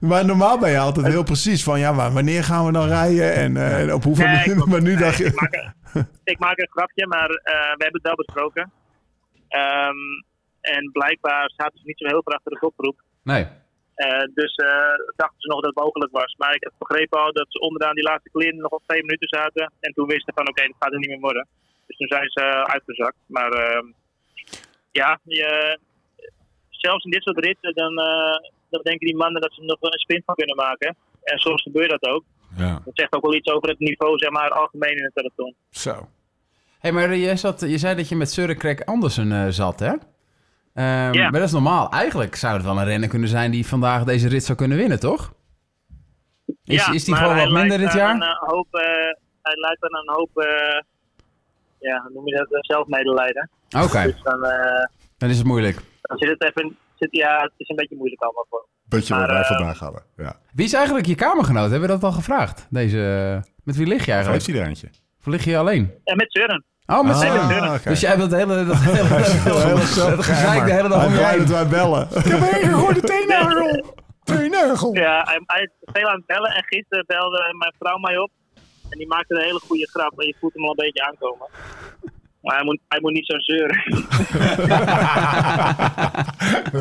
[0.00, 3.34] Maar normaal ben je altijd heel precies van, ja, maar wanneer gaan we dan rijden
[3.34, 4.54] en, eh, en op hoeveel Nee.
[4.54, 5.24] Maar nu Nee, dacht je...
[5.24, 5.74] ik, maak, er-
[6.24, 8.70] ik maak een grapje, maar eh, we hebben het wel besproken.
[9.48, 9.96] Ehm,
[10.60, 13.02] en blijkbaar zaten ze niet zo heel veel achter de kopgroep.
[13.22, 13.46] Nee.
[14.04, 16.34] Eh, dus eh, dachten ze nog dat het mogelijk was.
[16.36, 19.28] Maar ik heb begrepen al dat ze onderaan die laatste klim nog op twee minuten
[19.28, 19.72] zaten.
[19.80, 21.46] En toen wisten van oké, dat gaat er niet meer worden.
[21.86, 23.16] Dus toen zijn ze eh, uitgezakt.
[23.26, 23.86] Maar ehm,
[24.90, 25.78] ja, je,
[26.70, 29.80] zelfs in dit soort ritten, dan, eh, dan denken die mannen dat ze er nog
[29.80, 30.96] wel een sprint van kunnen maken.
[31.22, 32.24] En soms gebeurt dat ook.
[32.56, 35.54] ja, Dat zegt ook wel iets over het niveau, zeg maar, algemeen in het peloton.
[35.70, 36.08] zo.
[36.78, 39.92] hey, maar je, zat, je zei dat je met Søren Krek Andersen eh, zat, hè?
[40.78, 41.22] Ehm, Ja.
[41.30, 41.90] Maar dat is normaal.
[41.90, 45.00] Eigenlijk zou het wel een renner kunnen zijn die vandaag deze rit zou kunnen winnen,
[45.00, 45.32] toch?
[46.64, 48.14] Is, Ja, is die gewoon wat minder dit jaar?
[48.14, 48.80] Een, hoop, eh,
[49.42, 50.80] hij lijkt aan een hoop, eh,
[51.78, 53.50] ja, noem je dat, eh, zelfmedelijden.
[53.76, 54.84] Oké, Dus dan, eh,
[55.18, 55.76] dan is het moeilijk.
[56.00, 58.58] dan zit het even, zit, ja, het is een beetje moeilijk allemaal voor.
[58.58, 58.68] hem.
[58.98, 60.02] Beetje wat Maar, wij eh, ehm, vandaag hadden.
[60.16, 60.36] Ja.
[60.52, 61.70] Wie is eigenlijk je kamergenoot?
[61.70, 62.66] Hebben we dat al gevraagd?
[62.70, 62.98] Deze,
[63.64, 64.42] met wie lig je eigenlijk?
[64.44, 64.88] heeft hij er eentje?
[65.20, 65.92] Of lig je alleen?
[66.04, 66.64] En met Søren.
[66.92, 67.88] Oh, met Ah, oké.
[67.88, 71.36] Dus jij hebt dat hele, dat hele, dat hele, de hele dag Hij om blij
[71.38, 72.08] dat wij bellen.
[72.10, 73.94] Gooi de teennagel!
[74.24, 74.94] Teennagel!
[74.94, 78.30] Ja, hij, hij is veel aan het bellen en gisteren belde mijn vrouw mij op.
[78.90, 81.46] En die maakte een hele goede grap en je voelt hem al een beetje aankomen.
[82.40, 83.82] Maar hij moet, hij moet niet zo zeuren.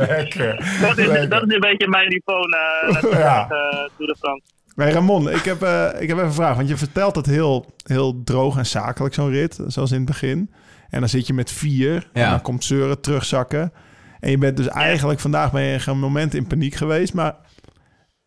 [0.07, 0.55] Lekker.
[0.81, 1.29] dat, is, Lekker.
[1.29, 3.41] dat is een beetje mijn niveau na, na de Ja.
[3.49, 4.43] eh, Tour de France.
[4.77, 6.55] Hey Ramon, ik heb, eh, ik heb even een vraag.
[6.55, 9.59] Want je vertelt het heel, heel droog en zakelijk, zo'n rit.
[9.67, 10.51] Zoals in het begin.
[10.89, 12.09] En dan zit je met vier.
[12.13, 13.73] En dan komt Zeuren terugzakken.
[14.19, 17.13] En je bent dus eigenlijk vandaag ben je een moment in paniek geweest.
[17.13, 17.35] Maar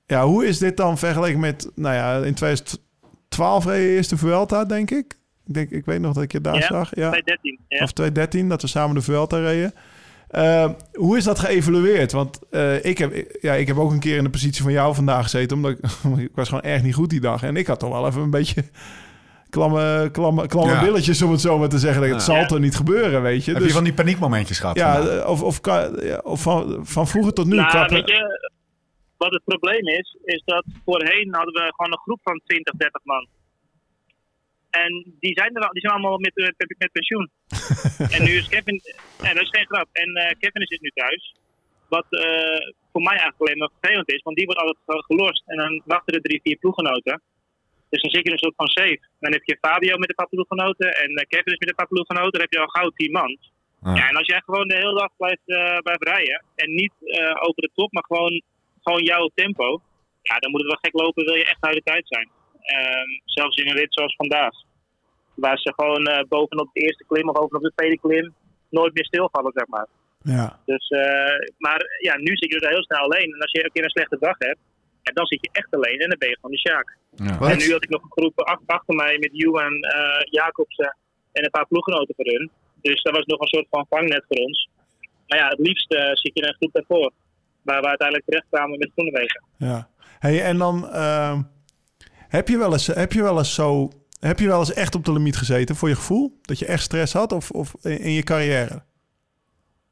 [0.06, 1.70] ja, hoe is dit dan vergeleken met...
[1.74, 5.18] Nou ja, in 2012 reed je eerst de Vuelta, denk ik.
[5.46, 6.88] Ik, denk, ik weet nog dat ik je daar Ja, zag.
[6.94, 7.10] Ja.
[7.10, 7.58] 213.
[7.68, 7.82] Ja.
[7.82, 9.72] Of 2013, dat we samen de Vuelta reden.
[10.30, 12.12] Eh, hoe is dat geëvalueerd?
[12.12, 14.94] Want eh, ik, heb, ja, ik heb ook een keer in de positie van jou
[14.94, 15.56] vandaag gezeten.
[15.56, 15.78] Omdat ik,
[16.28, 17.42] ik was gewoon erg niet goed die dag.
[17.42, 18.64] En ik had toch wel even een beetje
[19.50, 20.80] klamme, klamme, klamme Ja.
[20.80, 22.02] billetjes, om het zo maar te zeggen.
[22.10, 23.50] Het zal toch niet gebeuren, weet je.
[23.50, 24.76] Heb Dus, je van die paniekmomentjes gehad?
[24.76, 25.18] ja, vandaag?
[25.22, 25.60] eh, of, of,
[26.22, 27.54] of van, van vroeger tot nu.
[27.56, 28.50] Nou, klappen- weet je,
[29.16, 33.00] wat het probleem is, is dat voorheen hadden we gewoon een groep van 20, 30
[33.04, 33.26] man.
[34.84, 34.92] En
[35.24, 37.30] die zijn, er al, die zijn allemaal met, eh, met, met pensioen.
[38.14, 38.80] en nu is Kevin,
[39.28, 41.34] en dat is geen grap, en eh, Kevin is nu thuis.
[41.88, 42.60] Wat eh,
[42.92, 45.42] voor mij eigenlijk alleen maar vervelend is, want die wordt altijd ge- gelost.
[45.46, 47.22] En dan wachten er drie, vier ploeggenoten.
[47.90, 49.00] Dus dan zit je een soort van safe.
[49.20, 52.32] Dan heb je Fabio met een paar ploeggenoten en Kevin is met een paar ploeggenoten.
[52.32, 53.38] Dan heb je al gauw tien man.
[53.82, 53.96] Ah.
[53.96, 56.92] Ja, en als jij gewoon de hele dag blijft, eh, blijft rijden en niet
[57.46, 58.42] over de top, maar gewoon,
[58.82, 59.80] gewoon jouw tempo,
[60.22, 62.28] ja, dan moet het wel gek lopen, wil je echt uit de tijd zijn.
[62.62, 64.54] Ehm, zelfs in een rit zoals vandaag,
[65.40, 68.34] waar ze gewoon eh, bovenop de eerste klim of bovenop de tweede klim
[68.68, 69.86] nooit meer stilvallen, zeg maar.
[70.22, 70.58] ja.
[70.64, 73.32] Dus, eh, maar ja, nu zit je er heel snel alleen.
[73.34, 74.58] En als je een keer een slechte dag hebt,
[75.02, 76.96] ja, dan zit je echt alleen en dan ben je gewoon de Sjaak.
[77.16, 77.50] Ja.
[77.50, 80.96] En nu had ik nog een groep ach- achter mij met Johan eh Jacobsen
[81.32, 82.50] en een paar ploeggenoten voor hun.
[82.80, 84.68] Dus dat was nog een soort van vangnet voor ons.
[85.26, 87.12] Maar ja, het liefst zit je in een groep daarvoor.
[87.62, 89.44] Waar we uiteindelijk terecht kwamen met Groenewegen.
[89.56, 89.88] Ja.
[90.18, 91.42] Hey, en dan ehm,
[92.28, 93.88] heb, je wel eens, heb je wel eens zo
[94.20, 96.38] heb je wel eens echt op de limiet gezeten voor je gevoel?
[96.42, 98.74] Dat je echt stress had of, of in, je carrière?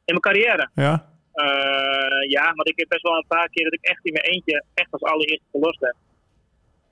[0.04, 0.70] In mijn carrière.
[0.74, 1.08] Ja?
[1.32, 4.24] Eh, ja, want ik heb best wel een paar keer dat ik echt in mijn
[4.24, 5.96] eentje echt als allereerste verlost heb.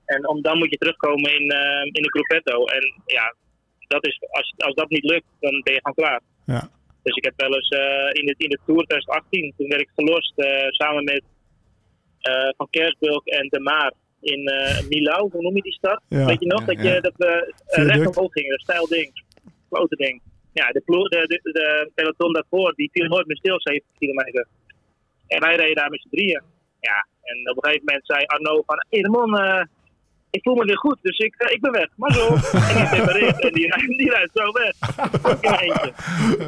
[0.05, 2.65] En om, dan moet je terugkomen in, eh, in de gruppetto.
[2.65, 3.35] En ja,
[3.87, 6.21] dat is, als, als dat niet lukt, dan ben je gewoon klaar.
[6.45, 6.69] Ja.
[7.03, 9.89] Dus ik heb wel eens eh, in, de, in de Tour 2018, toen werd ik
[9.95, 10.33] verlost
[10.67, 11.23] samen met
[12.57, 16.01] Van Kersbulk en De Maar in eh Milau, hoe noem je die stad?
[16.07, 16.25] Ja.
[16.25, 16.59] Weet je nog?
[16.59, 16.99] Ja, dat, je, ja.
[16.99, 17.95] dat we uh, Viaduct.
[17.95, 19.23] recht omhoog gingen, dat stijl ding.
[19.69, 20.21] Klote ding.
[20.53, 24.47] Ja, de, ploeg, de, de, de peloton daarvoor, die viel nooit meer stil, 70 kilometer.
[25.27, 26.41] En wij reden daar met z'n drieën.
[26.79, 29.65] Ja, en op een gegeven moment zei Arno van, hé Ramon, eh,
[30.31, 31.87] ik voel me weer goed, dus ik, eh, ik ben weg.
[31.95, 32.27] Maar zo.
[32.69, 34.73] en die separeert en die, rijdt- die rijdt zo weg.
[35.25, 35.93] Ook in mijn eentje.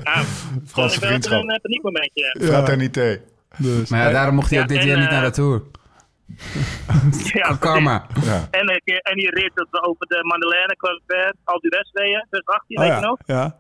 [0.04, 0.24] Ja,
[0.74, 1.42] Franse vriendschap.
[1.44, 2.36] een eh, paniekmomentje.
[2.42, 3.22] Fraternité.
[3.58, 3.90] Dus.
[3.90, 5.62] Maar ja, daarom mocht hij Ja, ook dit en, jaar niet eh, naar de Tour.
[7.34, 8.06] Ja, Karma.
[8.24, 8.48] Ja.
[8.52, 12.28] En, ik- en die rit dat we over de Madeleine Corvette, al die rest reden,
[12.30, 13.18] 2018, Oh weet je ja, nog?
[13.26, 13.58] ja.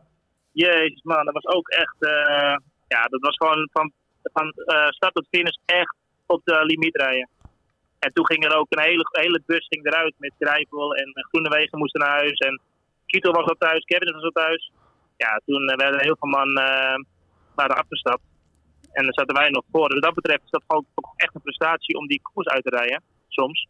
[0.51, 2.55] Jezus man, dat was ook echt, eh,
[2.88, 3.91] ja, dat was gewoon van,
[4.24, 5.95] van eh, start tot finish echt
[6.26, 7.30] op de limiet rijden.
[7.99, 11.24] En toen ging er ook een hele, hele bus ging eruit met Grijpel en eh,
[11.24, 12.38] Groenewegen moesten naar huis.
[12.39, 12.61] En
[13.05, 14.72] Kito was al thuis, Kevin was al thuis.
[15.17, 16.95] Ja, toen eh, werden heel veel man eh,
[17.55, 18.22] waren afgestapt.
[18.92, 19.88] En dan zaten wij nog voor.
[19.88, 22.64] Dus wat dat betreft is dat gewoon ook echt een prestatie om die koers uit
[22.64, 23.68] te rijden, soms.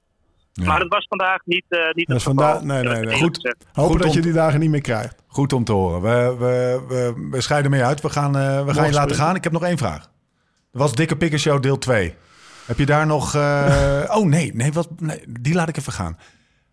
[0.53, 0.65] Ja.
[0.65, 3.15] Maar het was vandaag niet, eh niet Dat het is vandaag- nee, nee, nee.
[3.17, 3.55] Goed.
[3.73, 5.23] Hopen Goed dat om- je die dagen niet meer krijgt.
[5.27, 6.01] Goed om te horen.
[6.01, 8.01] We, we, we, we scheiden mee uit.
[8.01, 9.35] We gaan, eh, we gaan je laten gaan.
[9.35, 10.03] Ik heb nog één vraag.
[10.71, 12.15] Er was Dikke Pikker Show deel 2.
[12.65, 13.35] Heb je daar nog...
[13.35, 16.17] eh, oh nee, nee, wat, nee, die laat ik even gaan.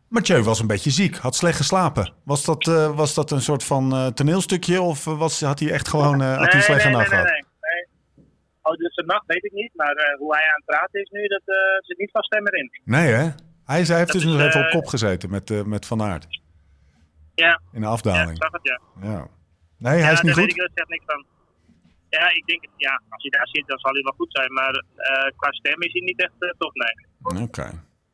[0.09, 2.13] Mathieu was een beetje ziek, had slecht geslapen.
[2.25, 5.89] Was dat, eh, was dat een soort van eh, toneelstukje of was, had hij echt
[5.89, 7.46] gewoon eh, had hij een slechte nee, nacht nee, gehad?
[8.67, 11.11] Oh, dus de nacht weet ik niet, maar eh, hoe hij aan het praten is
[11.11, 12.71] nu, dat eh, zit niet van stem erin.
[12.85, 13.23] Nee hè?
[13.65, 15.63] Hij, zei, hij heeft Dat dus is, nog even op eh, kop gezeten met, eh,
[15.63, 16.27] met Van Aert.
[17.35, 18.37] Ja, In de ja, ik afdaling.
[18.37, 18.81] zag het, ja.
[19.09, 19.29] Ja.
[19.79, 20.43] Nee, hij ja, is niet daar goed.
[20.43, 21.25] weet ik dat zegt niks van.
[22.09, 24.53] Ja, ik denk, het- ja, als hij daar zit, dan zal hij wel goed zijn,
[24.53, 27.43] maar eh, qua stem is hij niet echt uh, top, nee.
[27.43, 27.71] Oké.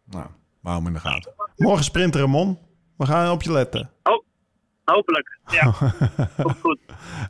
[0.07, 0.27] Nou,
[0.63, 1.33] hem in de gaten.
[1.57, 2.59] Morgen sprinter Ramon.
[2.97, 3.91] We gaan op je letten.
[4.03, 4.22] Oh,
[4.85, 5.71] hopelijk, ja.
[6.43, 6.79] goed, goed.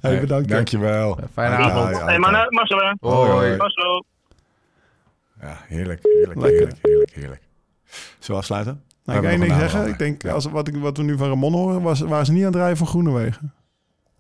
[0.01, 0.49] Hey, bedankt.
[0.49, 0.55] hè.
[0.55, 1.19] Dankjewel.
[1.33, 1.97] Fijne avond.
[1.97, 2.93] ja, Hey, maar Marcel, hè.
[3.01, 3.57] Hoi, hoi.
[3.57, 4.05] Marcel.
[5.41, 6.59] Ja, heerlijk, heerlijk, Lekker.
[6.59, 7.43] heerlijk, heerlijk, heerlijk.
[7.91, 8.83] Zullen we afsluiten?
[9.05, 9.87] Nou, ik kan één ding zeggen.
[9.89, 12.41] Ik denk, als, wat, ik, wat we nu van Ramon horen, was, waren ze niet
[12.41, 13.53] aan het rijden van Groenewegen.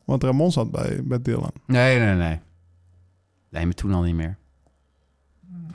[0.04, 1.52] Want Ramon zat bij, bij Dylan.
[1.66, 2.40] Nee, nee, nee.
[3.50, 4.36] Nee, maar toen al niet meer.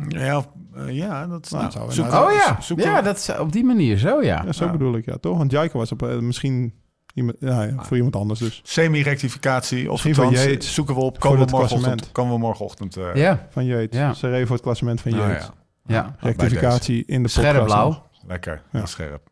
[0.07, 0.45] Ja,
[0.75, 3.63] eh, ja dat Nou, nou, zou zoek- nou- Oh ja, ja dat is op die
[3.63, 4.41] manier zo, ja.
[4.45, 4.71] Ja, zo Ja.
[4.71, 5.37] bedoel ik, ja, toch?
[5.37, 6.73] Want Jaiko was op, eh, misschien
[7.17, 8.61] iemand, ja, ja, voor iemand anders dus.
[8.63, 9.91] Semi-rectificatie.
[9.91, 10.73] Of van Yates.
[10.73, 11.11] zoeken we op.
[11.21, 12.11] Voor Komen we morgenochtend.
[12.11, 12.97] Komen we morgenochtend.
[12.97, 13.99] eh, Ja, Van Yates.
[13.99, 14.13] Ja.
[14.13, 15.49] Ze reed voor het klassement van nou Yates.
[15.85, 15.93] ja.
[15.95, 16.15] ja.
[16.19, 17.87] Rectificatie in de Scherp podcast blauw.
[17.89, 18.01] nog.
[18.27, 18.85] Lekker, Ja.
[18.85, 19.29] scherp.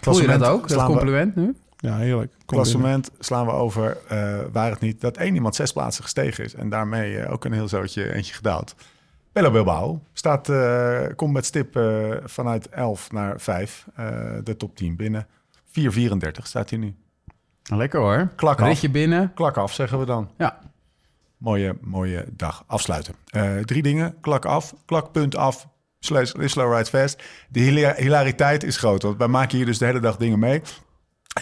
[0.00, 1.54] Voel je dat Klassement ook, dat we- compliment nu?
[1.76, 2.30] Ja, heerlijk.
[2.30, 2.46] Kom binnen.
[2.46, 6.54] Klassement slaan we over, eh, waar het niet dat één iemand zes plaatsen gestegen is.
[6.54, 8.74] En daarmee eh, ook een heel zootje eentje gedaald.
[9.32, 13.86] Bello Bilbao staat, eh, komt met stip eh, vanuit 11 naar 5.
[13.94, 14.06] eh,
[14.44, 15.26] de top 10 binnen.
[15.70, 16.94] 4,34 staat hij nu.
[17.62, 18.28] Lekker hoor.
[18.36, 18.68] Klak af.
[18.68, 19.32] Ritje binnen.
[19.34, 20.30] Klak af, zeggen we dan.
[20.38, 20.58] Ja.
[21.36, 23.14] Mooie, mooie dag afsluiten.
[23.26, 24.14] Eh, drie dingen.
[24.20, 24.74] Klak af.
[24.86, 25.66] Klakpunt af.
[25.98, 27.22] Slash slow ride fast.
[27.48, 29.02] De hila- hilariteit is groot.
[29.02, 30.62] Want wij maken hier dus de hele dag dingen mee.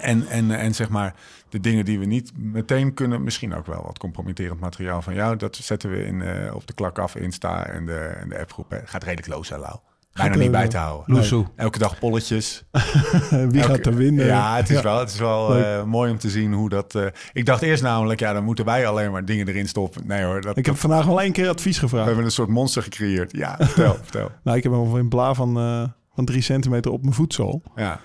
[0.01, 1.15] En, en, en zeg maar
[1.49, 5.37] de dingen die we niet meteen kunnen, misschien ook wel wat compromitterend materiaal van jou,
[5.37, 8.71] dat zetten we in, eh, op de klak af Insta en de, en de appgroep.
[8.71, 8.79] hè.
[8.87, 9.77] Gaat redelijk los, hè, Lau.
[10.23, 11.15] Bijna niet eh, bij te houden.
[11.15, 11.47] Loesoe.
[11.57, 12.65] Elke dag polletjes.
[13.51, 14.27] Wie gaat er winnen?
[14.27, 14.83] Ja, het is Ja.
[14.83, 16.95] wel, het is wel eh, mooi om te zien hoe dat...
[16.95, 20.07] eh, ik dacht eerst namelijk, ja, dan moeten wij alleen maar dingen erin stoppen.
[20.07, 22.07] Nee hoor, dat, Ik heb vandaag wel één keer advies we gevraagd.
[22.07, 23.37] hebben een soort monster gecreëerd.
[23.37, 24.31] Ja, vertel, vertel.
[24.45, 25.83] Nou, ik heb hem in bla van, eh,
[26.15, 27.63] van drie centimeter op mijn voedsel.
[27.77, 28.01] Ja,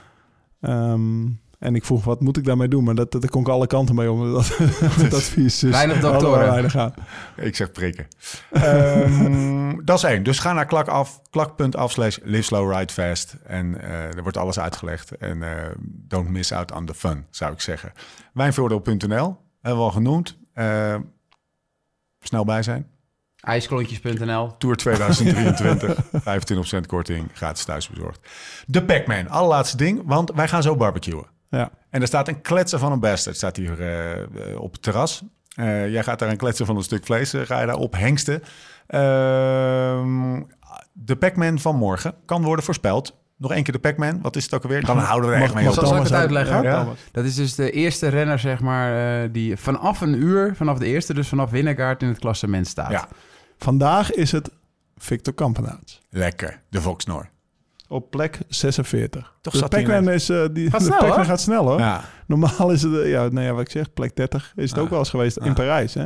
[0.61, 1.23] Ehm,
[1.59, 2.83] en ik vroeg, wat moet ik daarmee doen?
[2.83, 4.33] Maar dat, dat, daar kon ik alle kanten mee om.
[4.33, 4.57] Dat,
[5.01, 5.59] dat advies.
[5.59, 6.47] Dus Weinig doktoren.
[6.47, 6.93] weinig aan.
[7.35, 8.07] ik zeg prikken.
[8.51, 10.23] Ehm, dat is één.
[10.23, 13.35] Dus ga naar klak af, klak.af slash live slow ride fast.
[13.45, 15.17] En eh, er wordt alles uitgelegd.
[15.17, 17.91] En eh, don't miss out on the fun, zou ik zeggen.
[18.33, 20.37] Wijnvoordeel.nl, hebben we al genoemd.
[20.53, 20.95] Eh,
[22.19, 22.87] snel bij zijn.
[23.41, 24.57] IJsklontjes.nl.
[24.57, 25.97] Tour 2023,
[26.83, 28.29] 25% korting, gratis thuisbezorgd.
[28.65, 31.25] De Pac-Man, allerlaatste ding, want wij gaan zo barbecuen.
[31.55, 31.69] Ja.
[31.89, 35.23] En er staat een kletser van een bastard, staat hier eh, op het terras.
[35.55, 37.93] Eh, jij gaat daar een kletser van een stuk vlees, eh, ga je daar op
[37.97, 38.41] hengsten.
[38.87, 40.41] Ehm,
[40.93, 43.15] de Pac-Man van morgen kan worden voorspeld.
[43.37, 44.85] Nog één keer de Pac-Man, wat is het ook alweer?
[44.85, 45.73] Dan houden we er echt mee op.
[45.73, 46.55] Zal- zal ik het uitleggen?
[46.55, 46.79] Ja, Ja.
[46.81, 46.97] Thomas.
[47.11, 50.85] Dat is dus de eerste renner, zeg maar, eh, die vanaf een uur, vanaf de
[50.85, 52.91] eerste, dus vanaf Winnegaard in het klassement staat.
[52.91, 53.07] Ja,
[53.57, 54.49] Vandaag is het
[54.97, 56.01] Victor Kampenaerts.
[56.09, 57.29] lekker, de Voxnor.
[57.87, 59.33] Op plek 46.
[59.41, 60.29] Toch zat Pac-Man net- is...
[60.29, 61.79] eh, die, Gaat de snel, gaat snel, hoor.
[61.79, 62.01] Ja.
[62.27, 64.83] Normaal is het, eh, ja, nou ja, wat ik zeg, plek 30 is het Ah.
[64.83, 65.53] ook wel eens geweest in.
[65.53, 66.05] Parijs, hè.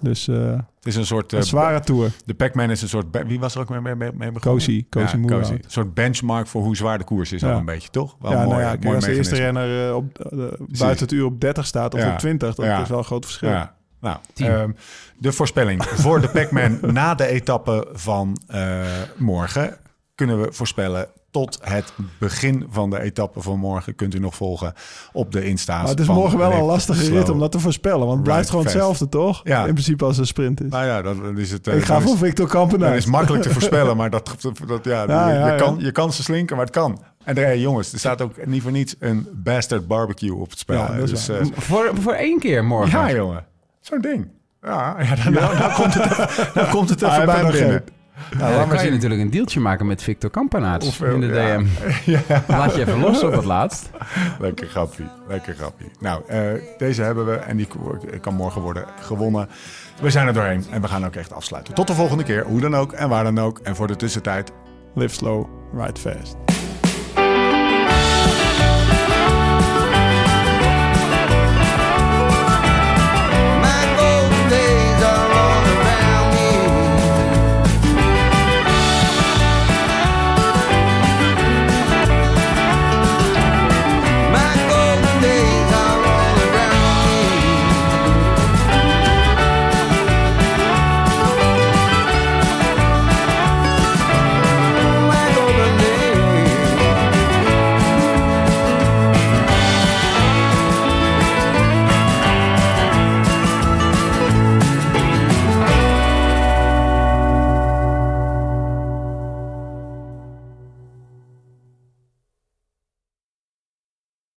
[0.00, 1.32] Dus eh, Het is een soort...
[1.32, 2.10] een zware tour.
[2.24, 3.06] De Pac-Man is een soort...
[3.26, 4.40] Wie was er ook mee, mee, mee begonnen?
[4.40, 5.36] Cozy, Cozy ja.
[5.36, 7.52] Een soort benchmark voor hoe zwaar de koers is Ja.
[7.52, 8.16] al een beetje, toch?
[8.20, 10.30] Wel ja, mooi, nou ja, mooi als de eerste renner op,
[10.78, 12.12] buiten het uur op 30 staat of Ja.
[12.12, 12.80] op 20, dat Ja.
[12.82, 13.48] is wel een groot verschil.
[13.48, 13.74] Ja.
[14.00, 14.70] Nou, ehm,
[15.18, 18.80] de voorspelling voor de Pac-Man na de etappe van eh,
[19.16, 19.76] morgen
[20.18, 23.94] kunnen we voorspellen tot het begin van de etappe van morgen.
[23.94, 24.72] Kunt u nog volgen
[25.12, 25.80] op de Insta's.
[25.80, 27.16] Maar het is morgen wel een lastige Slow.
[27.16, 27.98] rit om dat te voorspellen.
[28.06, 28.74] Want het blijft Right gewoon fast.
[28.76, 29.40] hetzelfde, toch?
[29.44, 29.66] Ja.
[29.66, 30.70] In principe als een sprint is.
[30.70, 31.66] Nou ja, dan is het...
[31.66, 32.88] eh, ik ga voor is- Victor Kampenaar.
[32.88, 35.56] Dat is makkelijk te voorspellen, maar dat, dat, ja, Ja, je, ja, je ja.
[35.56, 37.02] Kan, je kan ze slinken, maar het kan.
[37.24, 40.58] En er, hey, jongens, er staat ook niet voor niets een bastard barbecue op het
[40.58, 40.76] spel.
[40.78, 42.98] Ja, dus, eh, Voor, voor één keer morgen.
[42.98, 43.44] ja, jongen.
[43.80, 44.28] Zo'n ding.
[44.62, 47.84] Ja, ja dan, nou, nou komt het nou komt het even Ah, bij binnen.
[48.30, 50.30] Nou, Ja, dan maar kan je natuurlijk een deeltje maken met Victor
[50.82, 51.56] Hoeveel- in de ja.
[51.58, 51.66] DM.
[52.48, 53.90] Laat je even los op het laatst.
[54.38, 55.90] Lekker grappie, lekker grappie.
[56.00, 56.40] Nou, eh,
[56.78, 57.68] deze hebben we en die
[58.20, 59.48] kan morgen worden gewonnen.
[60.00, 61.74] We zijn er doorheen en we gaan ook echt afsluiten.
[61.74, 63.58] Tot de volgende keer, hoe dan ook en waar dan ook.
[63.58, 64.52] En voor de tussentijd,
[64.94, 66.36] Live slow, ride fast.